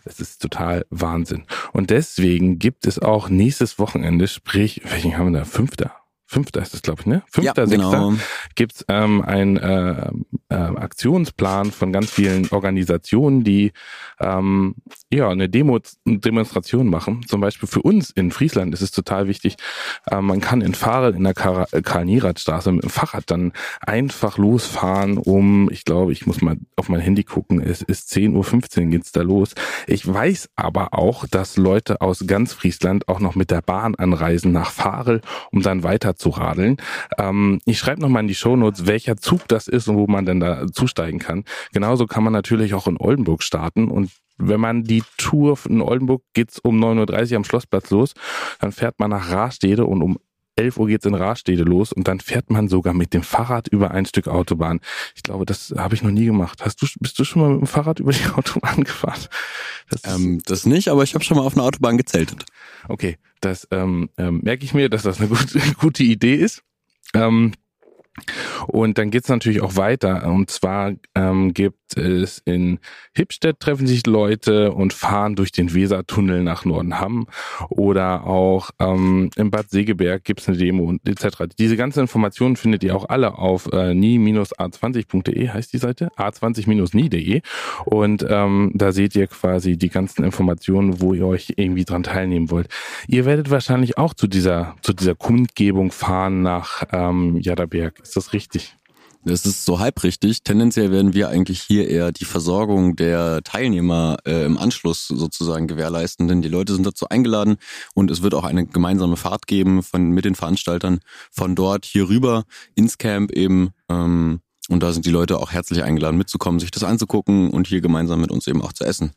Das 0.06 0.20
ist 0.20 0.42
total 0.42 0.86
Wahnsinn. 0.90 1.44
Und 1.74 1.90
deswegen 1.90 2.58
gibt 2.58 2.88
es 2.88 3.00
auch 3.00 3.30
nächstes 3.30 3.80
Wochenende, 3.80 4.28
sprich, 4.28 4.82
welchen 4.86 5.18
haben 5.18 5.34
wir 5.34 5.40
da? 5.40 5.46
Fünfter. 5.46 5.94
Fünfter 6.26 6.62
ist 6.62 6.76
es, 6.76 6.84
glaube 6.84 7.02
ich, 7.02 7.08
ne? 7.08 7.24
Fünfter, 7.26 7.64
ja, 7.64 7.68
sechster. 7.68 7.90
genau. 7.90 8.14
gibt's 8.54 8.86
ähm, 8.88 9.24
einen 9.24 9.58
äh, 9.58 10.12
äh, 10.50 10.56
Aktionsplan 10.56 11.72
von 11.72 11.92
ganz 11.92 12.12
vielen 12.12 12.48
Organisationen, 12.50 13.44
die 13.44 13.72
ähm, 14.20 14.76
ja 15.12 15.30
eine 15.30 15.50
Demo 15.50 15.80
Demonstration 16.06 16.88
machen. 16.88 17.26
Zum 17.28 17.42
Beispiel 17.42 17.68
für 17.68 17.82
uns 17.82 18.12
in 18.12 18.32
Friesland 18.32 18.74
ist 18.74 18.82
es 18.82 18.92
total 18.92 19.28
wichtig. 19.28 19.56
Äh, 20.10 20.22
man 20.22 20.40
kann 20.40 20.62
in 20.62 20.76
Fahrrad 20.76 21.16
in 21.16 21.24
der 21.24 21.34
Kar 21.34 21.68
Karl-Nierat-Straße 21.68 22.72
mit 22.72 22.84
dem 22.84 22.90
Fahrrad 22.90 23.24
dann 23.28 23.54
einfach 23.82 24.38
losfahren 24.38 25.18
um, 25.18 25.70
ich 25.72 25.84
glaube, 25.84 26.12
ich 26.12 26.28
muss 26.28 26.42
mal 26.42 26.58
auf 26.76 26.90
mein 26.90 27.02
Handy 27.02 27.24
gucken, 27.24 27.62
es 27.62 27.82
ist 27.82 28.12
10.15 28.12 28.84
Uhr 28.84 28.90
geht's 28.92 29.12
da 29.12 29.22
los. 29.22 29.56
Ich 29.88 30.08
weiß 30.12 30.50
aber 30.56 30.94
auch, 30.94 31.26
dass 31.28 31.58
Leute 31.58 32.02
aus 32.02 32.26
ganz 32.28 32.54
Friesland 32.54 33.08
auch 33.08 33.20
noch 33.20 33.36
mit 33.36 33.52
der 33.52 33.62
Bahn 33.62 33.96
anreisen 33.96 34.52
nach 34.52 34.72
Farel, 34.72 35.22
um 35.52 35.62
dann 35.62 35.84
weiter 35.84 36.16
zu 36.16 36.30
radeln. 36.30 36.78
Ähm, 37.18 37.62
ich 37.66 37.80
schreibe 37.80 38.02
nochmal 38.02 38.22
in 38.22 38.28
die 38.28 38.36
Shownotes, 38.36 38.86
welcher 38.86 39.18
Zug 39.18 39.48
das 39.48 39.68
ist 39.68 39.88
und 39.88 39.98
wo 39.98 40.08
man 40.08 40.26
denn 40.26 40.40
da 40.40 40.68
zusteigen 40.68 41.20
kann. 41.20 41.46
Genauso 41.74 42.06
kann 42.06 42.24
man 42.24 42.34
natürlich 42.34 42.74
auch 42.74 42.88
in 42.88 42.98
Oldenburg 42.98 43.42
starten 43.44 43.90
und 43.90 44.12
wenn 44.40 44.60
man 44.60 44.84
die 44.84 45.04
Tour 45.18 45.58
in 45.68 45.82
Oldenburg 45.82 46.24
geht's 46.34 46.60
um 46.60 46.84
9.30 46.84 47.32
Uhr 47.32 47.38
am 47.38 47.44
Schlossplatz 47.44 47.90
los, 47.90 48.14
dann 48.60 48.72
fährt 48.72 49.00
man 49.00 49.12
nach 49.12 49.30
Rastede 49.30 49.86
und 49.86 50.02
um 50.02 50.18
11 50.60 50.78
Uhr 50.78 50.88
geht's 50.88 51.06
in 51.06 51.16
Rastede 51.16 51.64
los 51.64 51.94
und 51.94 52.08
dann 52.08 52.20
fährt 52.20 52.50
man 52.50 52.68
sogar 52.68 52.94
mit 52.94 53.14
dem 53.14 53.24
Fahrrad 53.24 53.70
über 53.70 53.92
ein 53.92 54.06
Stück 54.06 54.28
Autobahn. 54.28 54.82
Ich 55.16 55.24
glaube, 55.24 55.46
das 55.46 55.74
habe 55.78 55.96
ich 55.96 56.04
noch 56.04 56.12
nie 56.12 56.26
gemacht. 56.26 56.62
Hast 56.64 56.82
du, 56.82 56.88
bist 57.00 57.18
du 57.18 57.24
schon 57.24 57.42
mal 57.42 57.52
mit 57.52 57.62
dem 57.62 57.68
Fahrrad 57.68 58.00
über 58.00 58.12
die 58.12 58.26
Autobahn 58.36 58.84
gefahren? 58.84 59.22
Das 59.90 60.02
Ähm, 60.04 60.42
das 60.46 60.66
nicht, 60.66 60.90
aber 60.90 61.04
ich 61.04 61.16
habe 61.16 61.24
schon 61.24 61.38
mal 61.38 61.44
auf 61.44 61.56
einer 61.56 61.64
Autobahn 61.64 61.98
gezeltet. 61.98 62.46
Okay, 62.88 63.18
das 63.40 63.68
ähm, 63.72 64.10
ähm, 64.18 64.42
merke 64.44 64.66
ich 64.66 64.74
mir, 64.74 64.90
dass 64.90 65.04
das 65.04 65.20
eine 65.20 65.30
gute, 65.30 65.60
gute 65.80 66.04
Idee 66.04 66.36
ist. 66.36 66.62
Ähm, 67.14 67.54
und 68.70 68.98
dann 68.98 69.10
geht's 69.10 69.30
natürlich 69.30 69.62
auch 69.62 69.76
weiter. 69.76 70.28
Und 70.28 70.50
zwar 70.52 70.94
ähm, 71.16 71.54
gibt 71.54 71.98
es 71.98 72.42
in 72.46 72.80
Hipstedt 73.16 73.60
treffen 73.60 73.88
sich 73.88 74.06
Leute 74.06 74.72
und 74.72 74.94
fahren 74.94 75.36
durch 75.36 75.52
den 75.52 75.74
Wesertunnel 75.74 76.44
nach 76.44 76.66
Nordenham. 76.66 77.28
Oder 77.70 78.28
auch 78.28 78.70
ähm, 78.80 79.32
im 79.36 79.50
Bad 79.50 79.72
Segeberg 79.72 80.24
gibt's 80.24 80.48
eine 80.48 80.58
Demo 80.58 80.84
und 80.84 81.08
etc. 81.08 81.46
Diese 81.58 81.78
ganzen 81.78 82.02
Informationen 82.02 82.56
findet 82.56 82.84
ihr 82.84 82.96
auch 82.96 83.10
alle 83.10 83.38
auf 83.38 83.72
äh, 83.72 83.94
nie-a20.de, 83.94 85.50
heißt 85.50 85.74
die 85.74 85.78
Seite, 85.78 86.10
a20-nie.de. 86.16 87.42
Und 87.86 88.26
ähm, 88.30 88.72
da 88.76 88.92
seht 88.92 89.16
ihr 89.16 89.28
quasi 89.28 89.78
die 89.78 89.90
ganzen 89.90 90.24
Informationen, 90.24 91.02
wo 91.02 91.14
ihr 91.14 91.26
euch 91.26 91.54
irgendwie 91.56 91.86
dran 91.86 92.04
teilnehmen 92.04 92.52
wollt. 92.52 92.68
Ihr 93.08 93.26
werdet 93.26 93.50
wahrscheinlich 93.50 93.98
auch 93.98 94.14
zu 94.14 94.28
dieser, 94.28 94.76
zu 94.82 94.94
dieser 94.94 95.16
Kundgebung 95.16 95.92
fahren 95.92 96.44
nach 96.44 96.84
ähm, 96.92 97.38
Jaderberg. 97.38 98.00
Ist 98.00 98.16
das 98.16 98.34
richtig? 98.34 98.69
Das 99.26 99.46
ist 99.46 99.66
so 99.66 99.80
halb 99.80 100.02
richtig. 100.04 100.44
Tendenziell 100.44 100.92
werden 100.92 101.14
wir 101.14 101.28
eigentlich 101.30 101.62
hier 101.62 101.90
eher 101.90 102.12
die 102.14 102.24
Versorgung 102.26 102.96
der 102.96 103.42
Teilnehmer 103.44 104.18
äh, 104.26 104.46
im 104.46 104.58
Anschluss 104.58 105.08
sozusagen 105.08 105.68
gewährleisten, 105.68 106.28
denn 106.28 106.42
die 106.42 106.48
Leute 106.48 106.74
sind 106.74 106.86
dazu 106.86 107.10
eingeladen 107.10 107.58
und 107.94 108.12
es 108.12 108.22
wird 108.22 108.34
auch 108.34 108.46
eine 108.46 108.66
gemeinsame 108.66 109.18
Fahrt 109.18 109.46
geben 109.46 109.84
von 109.84 110.12
mit 110.12 110.24
den 110.26 110.36
Veranstaltern 110.36 111.00
von 111.32 111.54
dort 111.56 111.86
hier 111.86 112.08
rüber 112.08 112.46
ins 112.76 112.98
Camp 112.98 113.32
eben. 113.32 113.72
Ähm, 113.90 114.40
und 114.70 114.84
da 114.84 114.94
sind 114.94 115.06
die 115.06 115.12
Leute 115.12 115.38
auch 115.40 115.52
herzlich 115.52 115.84
eingeladen 115.84 116.18
mitzukommen, 116.18 116.60
sich 116.60 116.72
das 116.72 116.84
anzugucken 116.84 117.50
und 117.50 117.68
hier 117.68 117.82
gemeinsam 117.82 118.22
mit 118.22 118.32
uns 118.32 118.48
eben 118.48 118.62
auch 118.62 118.72
zu 118.74 118.86
essen. 118.86 119.12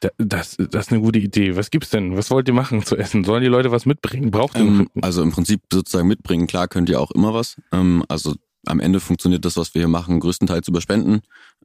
Da- 0.00 0.08
Das, 0.18 0.56
das 0.56 0.86
ist 0.86 0.92
eine 0.92 1.00
gute 1.02 1.18
Idee. 1.20 1.54
Was 1.56 1.70
gibt's 1.70 1.90
denn? 1.90 2.16
Was 2.16 2.30
wollt 2.30 2.48
ihr 2.48 2.54
machen 2.54 2.84
zu 2.84 2.96
essen? 2.96 3.22
Sollen 3.24 3.42
die 3.42 3.48
Leute 3.48 3.70
was 3.70 3.86
mitbringen? 3.86 4.30
Braucht 4.30 4.56
ihr 4.56 4.62
Ähm, 4.62 4.88
also 5.00 5.22
im 5.22 5.30
Prinzip 5.30 5.60
sozusagen 5.72 6.08
mitbringen, 6.08 6.46
klar 6.48 6.68
könnt 6.68 6.88
ihr 6.88 7.00
auch 7.00 7.10
immer 7.12 7.34
was. 7.34 7.56
Ähm, 7.72 8.04
also 8.08 8.34
am 8.66 8.80
Ende 8.80 9.00
funktioniert 9.00 9.44
das, 9.44 9.56
was 9.56 9.74
wir 9.74 9.80
hier 9.80 9.88
machen, 9.88 10.20
größtenteils 10.20 10.68
über 10.68 10.80
Spenden. 10.80 11.20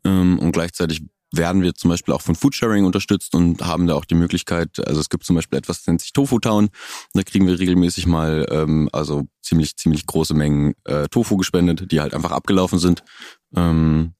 Ähm, 0.06 0.40
und 0.40 0.52
gleichzeitig 0.52 1.04
werden 1.32 1.64
wir 1.64 1.74
zum 1.74 1.90
Beispiel 1.90 2.14
auch 2.14 2.22
von 2.22 2.36
Foodsharing 2.36 2.86
unterstützt 2.86 3.34
und 3.34 3.66
haben 3.66 3.88
da 3.88 3.96
auch 3.96 4.06
die 4.06 4.16
Möglichkeit, 4.16 4.86
also 4.88 5.02
es 5.02 5.10
gibt 5.10 5.26
zum 5.26 5.36
Beispiel 5.36 5.58
etwas, 5.58 5.80
das 5.80 5.88
nennt 5.88 6.02
sich 6.02 6.14
Tofu 6.14 6.40
Town. 6.40 6.70
Da 7.14 7.24
kriegen 7.24 7.48
wir 7.48 7.60
regelmäßig 7.60 8.06
mal 8.06 8.46
ähm, 8.52 8.88
also 8.94 9.24
ziemlich, 9.42 9.76
ziemlich 9.76 10.06
große 10.06 10.36
Mengen 10.36 10.76
äh, 10.86 11.08
Tofu 11.08 11.38
gespendet, 11.38 11.92
die 11.92 12.02
halt 12.02 12.14
einfach 12.14 12.32
abgelaufen 12.32 12.78
sind. 12.78 13.04
Ähm, 13.56 14.14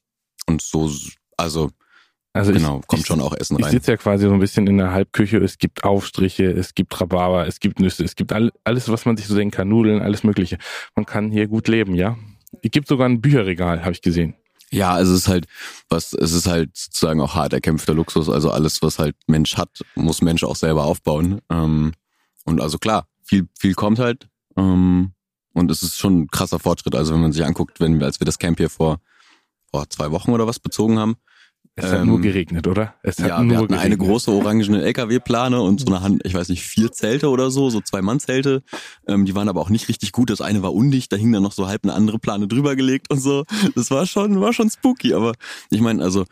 und 0.48 0.62
so, 0.62 0.92
also 1.38 1.70
also 2.36 2.52
genau, 2.52 2.80
ich, 2.80 2.88
kommt 2.88 3.02
ich, 3.02 3.08
schon 3.08 3.22
auch 3.22 3.36
Essen 3.38 3.60
Ich 3.60 3.66
rein. 3.66 3.72
sitze 3.72 3.92
ja 3.92 3.98
quasi 3.98 4.26
so 4.26 4.34
ein 4.34 4.40
bisschen 4.40 4.66
in 4.66 4.80
der 4.80 4.92
Halbküche. 4.92 5.38
Es 5.38 5.60
gibt 5.60 5.84
Aufstriche, 5.84 6.46
es 6.46 6.74
gibt 6.74 7.00
Rhabarber, 7.00 7.46
es 7.46 7.60
gibt 7.60 7.80
Nüsse, 7.80 8.04
es 8.04 8.16
gibt 8.16 8.34
all, 8.34 8.52
alles, 8.64 8.90
was 8.90 9.06
man 9.06 9.16
sich 9.18 9.28
so 9.28 9.36
denken 9.36 9.56
kann, 9.56 9.70
Nudeln, 9.70 10.02
alles 10.02 10.24
Mögliche. 10.24 10.58
Man 10.96 11.06
kann 11.06 11.30
hier 11.30 11.48
gut 11.48 11.68
leben, 11.68 11.94
ja. 11.94 12.18
Es 12.62 12.72
gibt 12.72 12.88
sogar 12.88 13.08
ein 13.08 13.22
Bücherregal, 13.22 13.82
habe 13.82 13.92
ich 13.92 14.02
gesehen. 14.02 14.36
Ja, 14.72 15.00
es 15.00 15.10
ist 15.10 15.28
halt, 15.28 15.46
was, 15.88 16.14
es 16.14 16.32
ist 16.32 16.48
halt 16.48 16.76
sozusagen 16.76 17.22
auch 17.22 17.36
hart 17.36 17.54
erkämpfter 17.54 17.94
Luxus. 17.94 18.28
Also 18.28 18.50
alles, 18.50 18.82
was 18.82 18.98
halt 18.98 19.16
Mensch 19.28 19.56
hat, 19.56 19.70
muss 19.96 20.22
Mensch 20.22 20.44
auch 20.44 20.56
selber 20.56 20.86
aufbauen. 20.86 21.42
Ähm, 21.50 21.94
und 22.46 22.60
also 22.60 22.80
klar, 22.80 23.08
viel, 23.24 23.48
viel 23.58 23.76
kommt 23.76 24.00
halt. 24.00 24.28
Ähm, 24.58 25.14
und 25.54 25.70
es 25.70 25.84
ist 25.84 25.98
schon 25.98 26.22
ein 26.22 26.28
krasser 26.28 26.58
Fortschritt. 26.58 26.96
Also 26.96 27.14
wenn 27.14 27.22
man 27.22 27.32
sich 27.32 27.46
anguckt, 27.46 27.80
wenn 27.80 28.00
wir, 28.00 28.08
als 28.08 28.20
wir 28.20 28.26
das 28.26 28.40
Camp 28.40 28.58
hier 28.58 28.70
vor, 28.70 29.00
vor 29.70 29.88
zwei 29.90 30.10
Wochen 30.10 30.32
oder 30.32 30.48
was 30.48 30.60
bezogen 30.60 30.98
haben, 30.98 31.18
Es 31.76 31.86
hat 31.86 32.02
Ähm, 32.02 32.08
nur 32.08 32.22
geregnet, 32.22 32.68
oder? 32.68 32.94
Es 33.02 33.18
hat 33.18 33.28
ja, 33.30 33.42
nur 33.42 33.52
wir 33.52 33.58
hatten 33.58 33.74
eine 33.74 33.82
geregnet. 33.96 34.08
große 34.08 34.32
orangene 34.32 34.84
LKW-Plane 34.84 35.60
und 35.60 35.80
so 35.80 35.88
eine 35.88 36.02
Hand, 36.02 36.22
ich 36.24 36.36
weiß 36.36 36.50
nicht, 36.50 36.64
vier 36.64 36.92
Zelte 36.92 37.30
oder 37.30 37.50
so, 37.50 37.72
so 37.72 37.82
zwei 37.82 38.02
Mann-Zelte. 38.04 38.62
Ähm, 39.08 39.26
die 39.26 39.34
waren 39.34 39.50
aber 39.50 39.62
auch 39.62 39.70
nicht 39.70 39.90
richtig 39.90 40.12
gut. 40.12 40.30
Das 40.30 40.40
eine 40.42 40.62
war 40.62 40.74
undicht, 40.74 41.12
da 41.12 41.16
hing 41.16 41.32
dann 41.32 41.42
noch 41.42 41.52
so 41.52 41.68
halb 41.68 41.84
eine 41.84 41.94
andere 41.94 42.20
Plane 42.20 42.48
drüber 42.48 42.76
gelegt 42.76 43.10
und 43.10 43.20
so. 43.20 43.44
Das 43.76 43.90
war 43.90 44.06
schon, 44.06 44.40
war 44.40 44.54
schon 44.54 44.70
spooky. 44.70 45.14
Aber 45.16 45.34
ich 45.72 45.82
meine, 45.82 46.04
also 46.04 46.26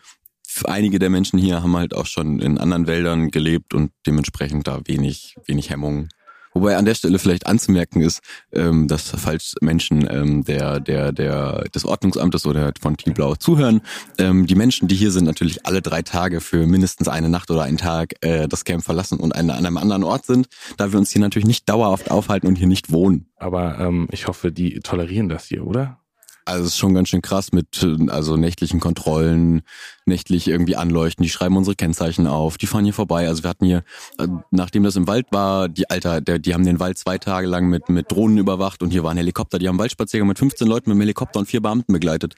einige 0.65 0.99
der 0.99 1.09
Menschen 1.09 1.39
hier 1.39 1.63
haben 1.63 1.75
halt 1.75 1.95
auch 1.95 2.05
schon 2.05 2.39
in 2.39 2.57
anderen 2.59 2.85
Wäldern 2.85 3.31
gelebt 3.31 3.73
und 3.73 3.91
dementsprechend 4.05 4.67
da 4.67 4.81
wenig, 4.85 5.37
wenig 5.47 5.69
Hemmungen. 5.71 6.09
Wobei 6.53 6.75
an 6.77 6.85
der 6.85 6.95
Stelle 6.95 7.19
vielleicht 7.19 7.47
anzumerken 7.47 8.01
ist, 8.01 8.21
ähm, 8.51 8.87
dass 8.87 9.09
falls 9.09 9.55
Menschen 9.61 10.07
ähm, 10.09 10.43
der, 10.43 10.79
der, 10.79 11.11
der, 11.11 11.63
des 11.73 11.85
Ordnungsamtes 11.85 12.45
oder 12.45 12.73
von 12.81 12.97
Tielblau 12.97 13.35
zuhören, 13.35 13.81
ähm, 14.17 14.47
die 14.47 14.55
Menschen, 14.55 14.87
die 14.87 14.95
hier 14.95 15.11
sind, 15.11 15.25
natürlich 15.25 15.65
alle 15.65 15.81
drei 15.81 16.01
Tage 16.01 16.41
für 16.41 16.67
mindestens 16.67 17.07
eine 17.07 17.29
Nacht 17.29 17.49
oder 17.51 17.63
einen 17.63 17.77
Tag 17.77 18.15
äh, 18.21 18.47
das 18.47 18.65
Camp 18.65 18.83
verlassen 18.83 19.19
und 19.19 19.33
an 19.33 19.49
einem 19.49 19.77
anderen 19.77 20.03
Ort 20.03 20.25
sind, 20.25 20.49
da 20.77 20.91
wir 20.91 20.99
uns 20.99 21.11
hier 21.11 21.21
natürlich 21.21 21.47
nicht 21.47 21.69
dauerhaft 21.69 22.11
aufhalten 22.11 22.47
und 22.47 22.57
hier 22.57 22.67
nicht 22.67 22.91
wohnen. 22.91 23.27
Aber 23.37 23.79
ähm, 23.79 24.07
ich 24.11 24.27
hoffe, 24.27 24.51
die 24.51 24.79
tolerieren 24.79 25.29
das 25.29 25.45
hier, 25.45 25.65
oder? 25.65 26.00
Also 26.45 26.63
es 26.63 26.69
ist 26.71 26.77
schon 26.77 26.93
ganz 26.93 27.09
schön 27.09 27.21
krass 27.21 27.51
mit 27.51 27.85
also 28.09 28.35
nächtlichen 28.35 28.79
Kontrollen, 28.79 29.61
nächtlich 30.05 30.47
irgendwie 30.47 30.75
anleuchten, 30.75 31.23
die 31.23 31.29
schreiben 31.29 31.55
unsere 31.55 31.75
Kennzeichen 31.75 32.27
auf, 32.27 32.57
die 32.57 32.67
fahren 32.67 32.83
hier 32.83 32.93
vorbei. 32.93 33.27
Also 33.27 33.43
wir 33.43 33.49
hatten 33.49 33.65
hier, 33.65 33.83
äh, 34.17 34.27
nachdem 34.49 34.83
das 34.83 34.95
im 34.95 35.07
Wald 35.07 35.27
war, 35.31 35.69
die 35.69 35.89
Alter, 35.89 36.21
der, 36.21 36.39
die 36.39 36.53
haben 36.53 36.65
den 36.65 36.79
Wald 36.79 36.97
zwei 36.97 37.17
Tage 37.17 37.47
lang 37.47 37.67
mit, 37.67 37.89
mit 37.89 38.11
Drohnen 38.11 38.37
überwacht 38.37 38.81
und 38.81 38.89
hier 38.91 39.03
war 39.03 39.11
ein 39.11 39.17
Helikopter, 39.17 39.59
die 39.59 39.67
haben 39.67 39.77
Waldspaziergang 39.77 40.27
mit 40.27 40.39
15 40.39 40.67
Leuten 40.67 40.89
mit 40.89 40.97
dem 40.97 41.01
Helikopter 41.01 41.39
und 41.39 41.45
vier 41.45 41.61
Beamten 41.61 41.93
begleitet. 41.93 42.35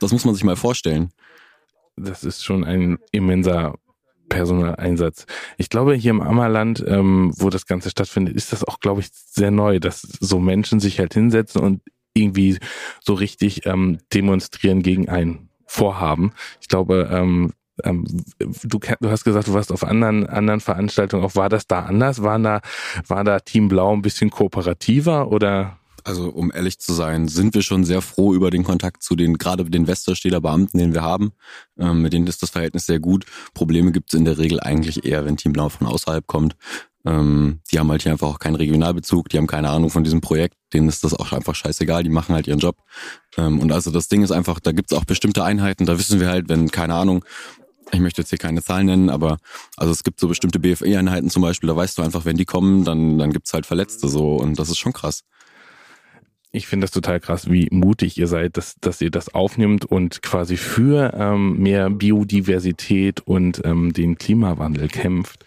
Das 0.00 0.12
muss 0.12 0.24
man 0.24 0.34
sich 0.34 0.44
mal 0.44 0.56
vorstellen. 0.56 1.10
Das 1.96 2.24
ist 2.24 2.44
schon 2.44 2.64
ein 2.64 2.98
immenser 3.12 3.74
Personaleinsatz. 4.28 5.26
Ich 5.58 5.68
glaube, 5.68 5.94
hier 5.94 6.10
im 6.10 6.22
Ammerland, 6.22 6.82
ähm, 6.86 7.32
wo 7.36 7.50
das 7.50 7.66
Ganze 7.66 7.90
stattfindet, 7.90 8.34
ist 8.34 8.52
das 8.52 8.64
auch, 8.64 8.80
glaube 8.80 9.00
ich, 9.00 9.08
sehr 9.12 9.50
neu, 9.50 9.78
dass 9.78 10.00
so 10.00 10.40
Menschen 10.40 10.80
sich 10.80 10.98
halt 10.98 11.14
hinsetzen 11.14 11.60
und 11.60 11.82
irgendwie 12.14 12.58
so 13.00 13.14
richtig 13.14 13.66
ähm, 13.66 13.98
demonstrieren 14.12 14.82
gegen 14.82 15.08
ein 15.08 15.48
Vorhaben. 15.66 16.32
Ich 16.60 16.68
glaube, 16.68 17.08
ähm, 17.10 17.52
ähm, 17.84 18.04
du, 18.38 18.78
du 18.78 19.10
hast 19.10 19.24
gesagt, 19.24 19.48
du 19.48 19.54
warst 19.54 19.72
auf 19.72 19.84
anderen 19.84 20.26
anderen 20.26 20.60
Veranstaltungen. 20.60 21.24
Auch 21.24 21.34
war 21.34 21.48
das 21.48 21.66
da 21.66 21.80
anders? 21.80 22.22
War 22.22 22.38
da 22.38 22.60
war 23.06 23.24
da 23.24 23.40
Team 23.40 23.68
Blau 23.68 23.92
ein 23.92 24.02
bisschen 24.02 24.30
kooperativer 24.30 25.28
oder? 25.28 25.78
Also 26.04 26.28
um 26.28 26.50
ehrlich 26.52 26.78
zu 26.78 26.92
sein, 26.92 27.28
sind 27.28 27.54
wir 27.54 27.62
schon 27.62 27.84
sehr 27.84 28.02
froh 28.02 28.34
über 28.34 28.50
den 28.50 28.64
Kontakt 28.64 29.02
zu 29.02 29.14
den 29.14 29.38
gerade 29.38 29.64
den 29.64 29.86
Westersteder 29.86 30.40
Beamten, 30.40 30.78
den 30.78 30.94
wir 30.94 31.02
haben. 31.02 31.32
Ähm, 31.78 32.02
mit 32.02 32.12
denen 32.12 32.26
ist 32.26 32.42
das 32.42 32.50
Verhältnis 32.50 32.86
sehr 32.86 32.98
gut. 32.98 33.24
Probleme 33.54 33.92
gibt 33.92 34.12
es 34.12 34.18
in 34.18 34.24
der 34.24 34.38
Regel 34.38 34.60
eigentlich 34.60 35.04
eher, 35.04 35.24
wenn 35.24 35.36
Team 35.36 35.52
Blau 35.52 35.68
von 35.68 35.86
außerhalb 35.86 36.26
kommt. 36.26 36.56
Ähm, 37.04 37.60
die 37.70 37.78
haben 37.78 37.90
halt 37.90 38.02
hier 38.02 38.12
einfach 38.12 38.28
auch 38.28 38.38
keinen 38.38 38.54
Regionalbezug, 38.54 39.28
die 39.28 39.38
haben 39.38 39.48
keine 39.48 39.70
Ahnung 39.70 39.90
von 39.90 40.04
diesem 40.04 40.20
Projekt, 40.20 40.56
denen 40.72 40.88
ist 40.88 41.02
das 41.02 41.14
auch 41.14 41.32
einfach 41.32 41.56
scheißegal, 41.56 42.04
die 42.04 42.10
machen 42.10 42.32
halt 42.34 42.46
ihren 42.46 42.60
Job. 42.60 42.76
Ähm, 43.36 43.58
und 43.58 43.72
also 43.72 43.90
das 43.90 44.08
Ding 44.08 44.22
ist 44.22 44.30
einfach, 44.30 44.60
da 44.60 44.70
gibt's 44.70 44.92
auch 44.92 45.04
bestimmte 45.04 45.42
Einheiten, 45.42 45.84
da 45.84 45.98
wissen 45.98 46.20
wir 46.20 46.28
halt, 46.28 46.48
wenn, 46.48 46.70
keine 46.70 46.94
Ahnung, 46.94 47.24
ich 47.90 47.98
möchte 47.98 48.22
jetzt 48.22 48.30
hier 48.30 48.38
keine 48.38 48.62
Zahlen 48.62 48.86
nennen, 48.86 49.10
aber 49.10 49.38
also 49.76 49.92
es 49.92 50.04
gibt 50.04 50.20
so 50.20 50.28
bestimmte 50.28 50.60
BFE-Einheiten 50.60 51.28
zum 51.28 51.42
Beispiel, 51.42 51.66
da 51.66 51.76
weißt 51.76 51.98
du 51.98 52.02
einfach, 52.02 52.24
wenn 52.24 52.36
die 52.36 52.44
kommen, 52.44 52.84
dann, 52.84 53.18
dann 53.18 53.32
gibt's 53.32 53.52
halt 53.52 53.66
Verletzte 53.66 54.08
so 54.08 54.36
und 54.36 54.58
das 54.58 54.70
ist 54.70 54.78
schon 54.78 54.92
krass 54.92 55.24
ich 56.52 56.66
finde 56.66 56.84
das 56.84 56.90
total 56.90 57.18
krass, 57.18 57.50
wie 57.50 57.68
mutig 57.70 58.18
ihr 58.18 58.26
seid, 58.26 58.58
dass, 58.58 58.76
dass 58.80 59.00
ihr 59.00 59.10
das 59.10 59.34
aufnimmt 59.34 59.86
und 59.86 60.22
quasi 60.22 60.58
für 60.58 61.14
ähm, 61.14 61.58
mehr 61.58 61.88
Biodiversität 61.88 63.20
und 63.20 63.62
ähm, 63.64 63.94
den 63.94 64.18
Klimawandel 64.18 64.88
kämpft. 64.88 65.46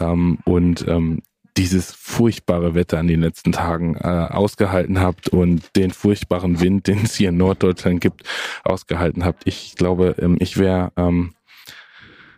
Ähm, 0.00 0.38
und 0.44 0.86
ähm, 0.88 1.22
dieses 1.56 1.92
furchtbare 1.92 2.74
Wetter 2.74 2.98
an 2.98 3.06
den 3.06 3.20
letzten 3.20 3.52
Tagen 3.52 3.94
äh, 3.96 4.08
ausgehalten 4.08 5.00
habt 5.00 5.28
und 5.28 5.76
den 5.76 5.90
furchtbaren 5.90 6.60
Wind, 6.60 6.88
den 6.88 7.04
es 7.04 7.14
hier 7.14 7.28
in 7.28 7.36
Norddeutschland 7.36 8.00
gibt, 8.00 8.22
ausgehalten 8.64 9.24
habt. 9.24 9.46
Ich 9.46 9.76
glaube, 9.76 10.16
ähm, 10.18 10.36
ich 10.40 10.56
wäre 10.58 10.92
ähm, 10.96 11.34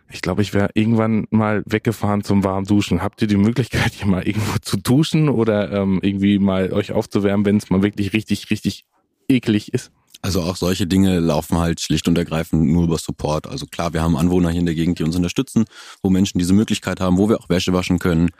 ich 0.09 0.21
glaube, 0.21 0.41
ich 0.41 0.53
wäre 0.53 0.69
irgendwann 0.73 1.27
mal 1.31 1.63
weggefahren 1.65 2.23
zum 2.23 2.43
warmen 2.43 2.65
Duschen. 2.65 3.01
Habt 3.01 3.21
ihr 3.21 3.27
die 3.27 3.37
Möglichkeit, 3.37 3.93
hier 3.93 4.07
mal 4.07 4.25
irgendwo 4.25 4.57
zu 4.61 4.77
duschen 4.77 5.29
oder 5.29 5.71
ähm, 5.71 5.99
irgendwie 6.01 6.39
mal 6.39 6.71
euch 6.73 6.91
aufzuwärmen, 6.91 7.45
wenn 7.45 7.57
es 7.57 7.69
mal 7.69 7.81
wirklich 7.81 8.13
richtig, 8.13 8.49
richtig 8.49 8.85
eklig 9.27 9.73
ist? 9.73 9.91
Also 10.21 10.41
auch 10.41 10.55
solche 10.55 10.87
Dinge 10.87 11.19
laufen 11.19 11.57
halt 11.59 11.81
schlicht 11.81 12.07
und 12.07 12.17
ergreifend 12.17 12.67
nur 12.67 12.83
über 12.85 12.97
Support. 12.97 13.47
Also 13.47 13.67
klar, 13.67 13.93
wir 13.93 14.01
haben 14.01 14.15
Anwohner 14.15 14.49
hier 14.49 14.59
in 14.59 14.65
der 14.65 14.75
Gegend, 14.75 14.97
die 14.97 15.03
uns 15.03 15.15
unterstützen, 15.15 15.65
wo 16.01 16.09
Menschen 16.09 16.39
diese 16.39 16.53
Möglichkeit 16.53 16.99
haben, 16.99 17.17
wo 17.17 17.29
wir 17.29 17.39
auch 17.39 17.49
Wäsche 17.49 17.73
waschen 17.73 17.99
können. 17.99 18.31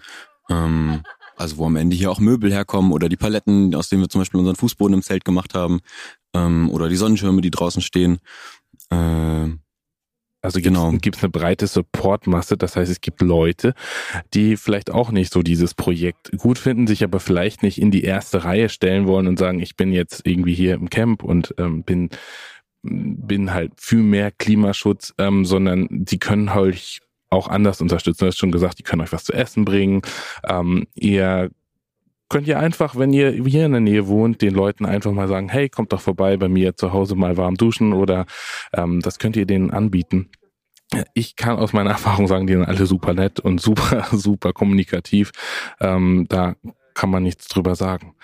Ähm, 0.49 1.04
also 1.36 1.58
wo 1.58 1.65
am 1.65 1.75
Ende 1.75 1.95
hier 1.95 2.12
auch 2.12 2.19
Möbel 2.19 2.51
herkommen 2.51 2.91
oder 2.91 3.10
die 3.10 3.17
Paletten, 3.17 3.75
aus 3.75 3.89
denen 3.89 4.01
wir 4.01 4.10
zum 4.10 4.21
Beispiel 4.21 4.39
unseren 4.39 4.56
Fußboden 4.56 4.93
im 4.93 5.01
Zelt 5.01 5.25
gemacht 5.25 5.54
haben, 5.54 5.82
ähm, 6.34 6.69
oder 6.69 6.89
die 6.89 6.95
Sonnenschirme, 6.95 7.41
die 7.41 7.51
draußen 7.51 7.82
stehen. 7.82 8.19
Äh, 8.89 9.49
also 10.45 10.62
genau. 10.62 10.91
gibt 10.91 11.17
es 11.17 11.23
eine 11.23 11.31
breite 11.31 11.67
Supportmasse. 11.67 12.55
Das 12.58 12.75
heißt, 12.75 12.89
es 12.89 13.01
gibt 13.01 13.21
Leute, 13.21 13.73
die 14.34 14.55
vielleicht 14.55 14.91
auch 14.91 15.12
nicht 15.12 15.34
so 15.34 15.41
dieses 15.41 15.73
Projekt 15.73 16.31
gut 16.38 16.58
finden, 16.58 16.88
sich 16.88 17.03
aber 17.03 17.19
vielleicht 17.19 17.63
nicht 17.63 17.81
in 17.81 17.91
die 17.91 18.03
erste 18.03 18.43
Reihe 18.43 18.69
stellen 18.69 19.08
wollen 19.08 19.27
und 19.27 19.38
sagen, 19.38 19.60
ich 19.60 19.75
bin 19.75 19.91
jetzt 19.91 20.25
irgendwie 20.25 20.53
hier 20.53 20.75
im 20.75 20.89
Camp 20.89 21.23
und 21.23 21.53
ähm, 21.58 21.84
bin 21.84 22.10
bin 22.88 23.51
halt 23.51 23.71
für 23.77 23.95
mehr 23.95 24.29
Klimaschutz, 24.29 25.13
ähm, 25.17 25.43
sondern 25.43 25.88
die 25.89 26.19
können 26.19 26.49
euch 26.49 27.01
auch 27.31 27.47
anders 27.47 27.81
unterstützen. 27.81 28.19
Du 28.19 28.27
hast 28.27 28.38
schon 28.38 28.51
gesagt, 28.51 28.77
die 28.77 28.84
können 28.84 29.01
euch 29.01 29.12
was 29.12 29.23
zu 29.23 29.34
essen 29.34 29.65
bringen. 29.65 30.01
Ähm, 30.47 30.86
ihr 30.93 31.49
könnt 32.35 32.49
ihr 32.49 32.59
einfach, 32.59 32.97
wenn 32.97 33.13
ihr 33.13 33.31
hier 33.31 33.65
in 33.65 33.71
der 33.71 33.79
Nähe 33.79 34.09
wohnt, 34.09 34.41
den 34.41 34.53
Leuten 34.53 34.85
einfach 34.85 35.13
mal 35.13 35.29
sagen, 35.29 35.47
hey, 35.47 35.69
kommt 35.69 35.93
doch 35.93 36.01
vorbei 36.01 36.35
bei 36.35 36.49
mir 36.49 36.75
zu 36.75 36.91
Hause 36.91 37.15
mal 37.15 37.37
warm 37.37 37.55
duschen 37.55 37.93
oder 37.93 38.25
ähm, 38.73 38.99
das 38.99 39.19
könnt 39.19 39.37
ihr 39.37 39.45
denen 39.45 39.71
anbieten. 39.71 40.29
Ich 41.13 41.37
kann 41.37 41.55
aus 41.55 41.71
meiner 41.71 41.91
Erfahrung 41.91 42.27
sagen, 42.27 42.45
die 42.45 42.51
sind 42.51 42.65
alle 42.65 42.87
super 42.87 43.13
nett 43.13 43.39
und 43.39 43.61
super, 43.61 44.07
super 44.11 44.51
kommunikativ. 44.51 45.31
Ähm, 45.79 46.25
da 46.27 46.55
kann 46.93 47.09
man 47.09 47.23
nichts 47.23 47.47
drüber 47.47 47.73
sagen. 47.75 48.15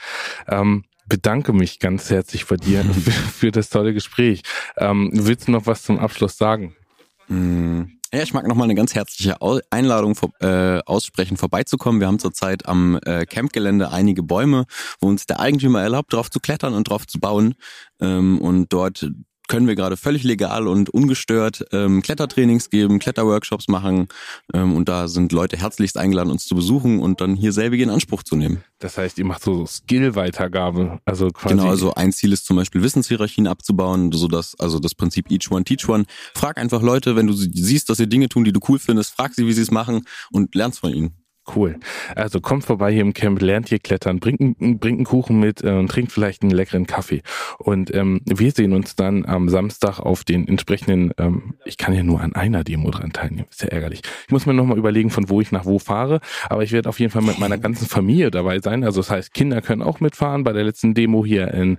Ähm, 0.49 0.83
bedanke 1.07 1.53
mich 1.53 1.79
ganz 1.79 2.09
herzlich 2.09 2.45
bei 2.47 2.57
dir 2.57 2.83
für, 2.93 3.11
für 3.11 3.51
das 3.51 3.69
tolle 3.69 3.93
Gespräch. 3.93 4.41
Ähm, 4.75 5.09
willst 5.13 5.47
du 5.47 5.53
noch 5.53 5.67
was 5.67 5.83
zum 5.83 5.99
Abschluss 5.99 6.37
sagen? 6.37 6.75
Mm. 7.29 7.83
Ja, 8.13 8.23
ich 8.23 8.33
mag 8.33 8.45
nochmal 8.45 8.65
eine 8.65 8.75
ganz 8.75 8.93
herzliche 8.93 9.37
Einladung 9.69 10.17
äh, 10.41 10.79
aussprechen, 10.85 11.37
vorbeizukommen. 11.37 12.01
Wir 12.01 12.07
haben 12.07 12.19
zurzeit 12.19 12.65
am 12.65 12.99
äh, 13.05 13.25
Campgelände 13.25 13.89
einige 13.89 14.21
Bäume, 14.21 14.65
wo 14.99 15.07
uns 15.07 15.27
der 15.27 15.39
Eigentümer 15.39 15.81
erlaubt, 15.81 16.11
drauf 16.11 16.29
zu 16.29 16.41
klettern 16.41 16.73
und 16.73 16.89
drauf 16.89 17.07
zu 17.07 17.21
bauen. 17.21 17.55
Ähm, 18.01 18.41
und 18.41 18.73
dort 18.73 19.09
können 19.47 19.67
wir 19.67 19.75
gerade 19.75 19.97
völlig 19.97 20.23
legal 20.23 20.67
und 20.67 20.89
ungestört 20.89 21.65
ähm, 21.71 22.01
Klettertrainings 22.01 22.69
geben, 22.69 22.99
Kletterworkshops 22.99 23.67
machen 23.67 24.07
ähm, 24.53 24.73
und 24.75 24.87
da 24.87 25.07
sind 25.07 25.31
Leute 25.31 25.57
herzlichst 25.57 25.97
eingeladen, 25.97 26.31
uns 26.31 26.45
zu 26.45 26.55
besuchen 26.55 26.99
und 26.99 27.21
dann 27.21 27.35
hier 27.35 27.51
selbige 27.51 27.83
in 27.83 27.89
Anspruch 27.89 28.23
zu 28.23 28.35
nehmen. 28.35 28.63
Das 28.79 28.97
heißt, 28.97 29.17
ihr 29.17 29.25
macht 29.25 29.43
so 29.43 29.65
Skill-Weitergabe, 29.65 30.99
also 31.05 31.27
quasi. 31.29 31.55
Genau, 31.55 31.69
also 31.69 31.93
ein 31.93 32.11
Ziel 32.11 32.33
ist 32.33 32.45
zum 32.45 32.57
Beispiel 32.57 32.81
Wissenshierarchien 32.81 33.47
abzubauen, 33.47 34.11
so 34.11 34.27
dass 34.27 34.59
also 34.59 34.79
das 34.79 34.95
Prinzip 34.95 35.29
Each 35.29 35.51
One 35.51 35.63
Teach 35.63 35.87
One. 35.87 36.05
Frag 36.33 36.57
einfach 36.57 36.81
Leute, 36.81 37.15
wenn 37.15 37.27
du 37.27 37.33
siehst, 37.33 37.89
dass 37.89 37.97
sie 37.97 38.07
Dinge 38.07 38.29
tun, 38.29 38.43
die 38.43 38.53
du 38.53 38.59
cool 38.69 38.79
findest, 38.79 39.13
frag 39.13 39.33
sie, 39.33 39.45
wie 39.45 39.53
sie 39.53 39.61
es 39.61 39.71
machen 39.71 40.05
und 40.31 40.55
lernst 40.55 40.79
von 40.79 40.93
ihnen. 40.93 41.20
Cool. 41.55 41.77
Also 42.15 42.39
kommt 42.39 42.63
vorbei 42.63 42.91
hier 42.91 43.01
im 43.01 43.13
Camp, 43.13 43.41
lernt 43.41 43.69
hier 43.69 43.79
klettern, 43.79 44.19
bringt, 44.19 44.57
bringt 44.57 44.83
einen 44.83 45.05
Kuchen 45.05 45.39
mit 45.39 45.63
äh, 45.63 45.71
und 45.71 45.89
trinkt 45.89 46.11
vielleicht 46.11 46.43
einen 46.43 46.51
leckeren 46.51 46.87
Kaffee. 46.87 47.21
Und 47.57 47.93
ähm, 47.93 48.21
wir 48.25 48.51
sehen 48.51 48.73
uns 48.73 48.95
dann 48.95 49.25
am 49.25 49.49
Samstag 49.49 49.99
auf 49.99 50.23
den 50.23 50.47
entsprechenden, 50.47 51.11
ähm, 51.17 51.55
ich 51.65 51.77
kann 51.77 51.93
ja 51.93 52.03
nur 52.03 52.21
an 52.21 52.33
einer 52.33 52.63
Demo 52.63 52.89
dran 52.91 53.11
teilnehmen, 53.11 53.47
ist 53.49 53.63
ja 53.63 53.69
ärgerlich. 53.69 54.01
Ich 54.25 54.31
muss 54.31 54.45
mir 54.45 54.53
nochmal 54.53 54.77
überlegen, 54.77 55.09
von 55.09 55.29
wo 55.29 55.41
ich 55.41 55.51
nach 55.51 55.65
wo 55.65 55.79
fahre, 55.79 56.21
aber 56.49 56.63
ich 56.63 56.71
werde 56.71 56.89
auf 56.89 56.99
jeden 56.99 57.11
Fall 57.11 57.21
mit 57.21 57.39
meiner 57.39 57.57
ganzen 57.57 57.87
Familie 57.87 58.31
dabei 58.31 58.59
sein. 58.59 58.83
Also 58.83 59.01
das 59.01 59.09
heißt, 59.09 59.33
Kinder 59.33 59.61
können 59.61 59.81
auch 59.81 59.99
mitfahren. 59.99 60.43
Bei 60.43 60.53
der 60.53 60.63
letzten 60.63 60.93
Demo 60.93 61.25
hier 61.25 61.53
in 61.53 61.77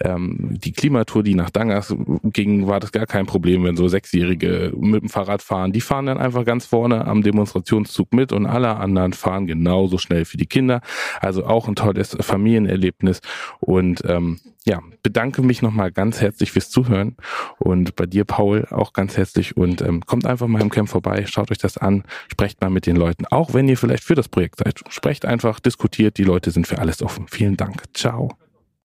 ähm, 0.00 0.58
die 0.62 0.72
Klimatour, 0.72 1.22
die 1.22 1.34
nach 1.34 1.50
Dangers 1.50 1.94
ging, 2.24 2.66
war 2.66 2.80
das 2.80 2.92
gar 2.92 3.06
kein 3.06 3.26
Problem, 3.26 3.64
wenn 3.64 3.76
so 3.76 3.88
Sechsjährige 3.88 4.72
mit 4.76 5.02
dem 5.02 5.08
Fahrrad 5.08 5.42
fahren. 5.42 5.72
Die 5.72 5.80
fahren 5.80 6.06
dann 6.06 6.18
einfach 6.18 6.44
ganz 6.44 6.66
vorne 6.66 7.06
am 7.06 7.22
Demonstrationszug 7.22 8.12
mit 8.12 8.32
und 8.32 8.46
alle 8.46 8.76
anderen 8.76 9.05
anderen 9.06 9.12
fahren 9.12 9.46
genauso 9.46 9.98
schnell 9.98 10.24
für 10.24 10.36
die 10.36 10.46
Kinder. 10.46 10.80
Also 11.20 11.44
auch 11.46 11.68
ein 11.68 11.76
tolles 11.76 12.16
Familienerlebnis. 12.20 13.20
Und 13.60 14.02
ähm, 14.06 14.40
ja, 14.64 14.82
bedanke 15.02 15.42
mich 15.42 15.62
nochmal 15.62 15.92
ganz 15.92 16.20
herzlich 16.20 16.50
fürs 16.50 16.70
Zuhören 16.70 17.16
und 17.58 17.94
bei 17.94 18.04
dir, 18.04 18.24
Paul, 18.24 18.66
auch 18.70 18.92
ganz 18.92 19.16
herzlich 19.16 19.56
und 19.56 19.80
ähm, 19.80 20.04
kommt 20.04 20.26
einfach 20.26 20.48
mal 20.48 20.60
im 20.60 20.70
Camp 20.70 20.88
vorbei, 20.88 21.24
schaut 21.28 21.52
euch 21.52 21.58
das 21.58 21.78
an, 21.78 22.02
sprecht 22.32 22.60
mal 22.60 22.70
mit 22.70 22.86
den 22.86 22.96
Leuten, 22.96 23.26
auch 23.26 23.54
wenn 23.54 23.68
ihr 23.68 23.78
vielleicht 23.78 24.02
für 24.02 24.16
das 24.16 24.28
Projekt 24.28 24.58
seid. 24.58 24.82
Sprecht 24.88 25.24
einfach, 25.24 25.60
diskutiert, 25.60 26.18
die 26.18 26.24
Leute 26.24 26.50
sind 26.50 26.66
für 26.66 26.80
alles 26.80 27.00
offen. 27.00 27.26
Vielen 27.28 27.56
Dank. 27.56 27.84
Ciao. 27.94 28.36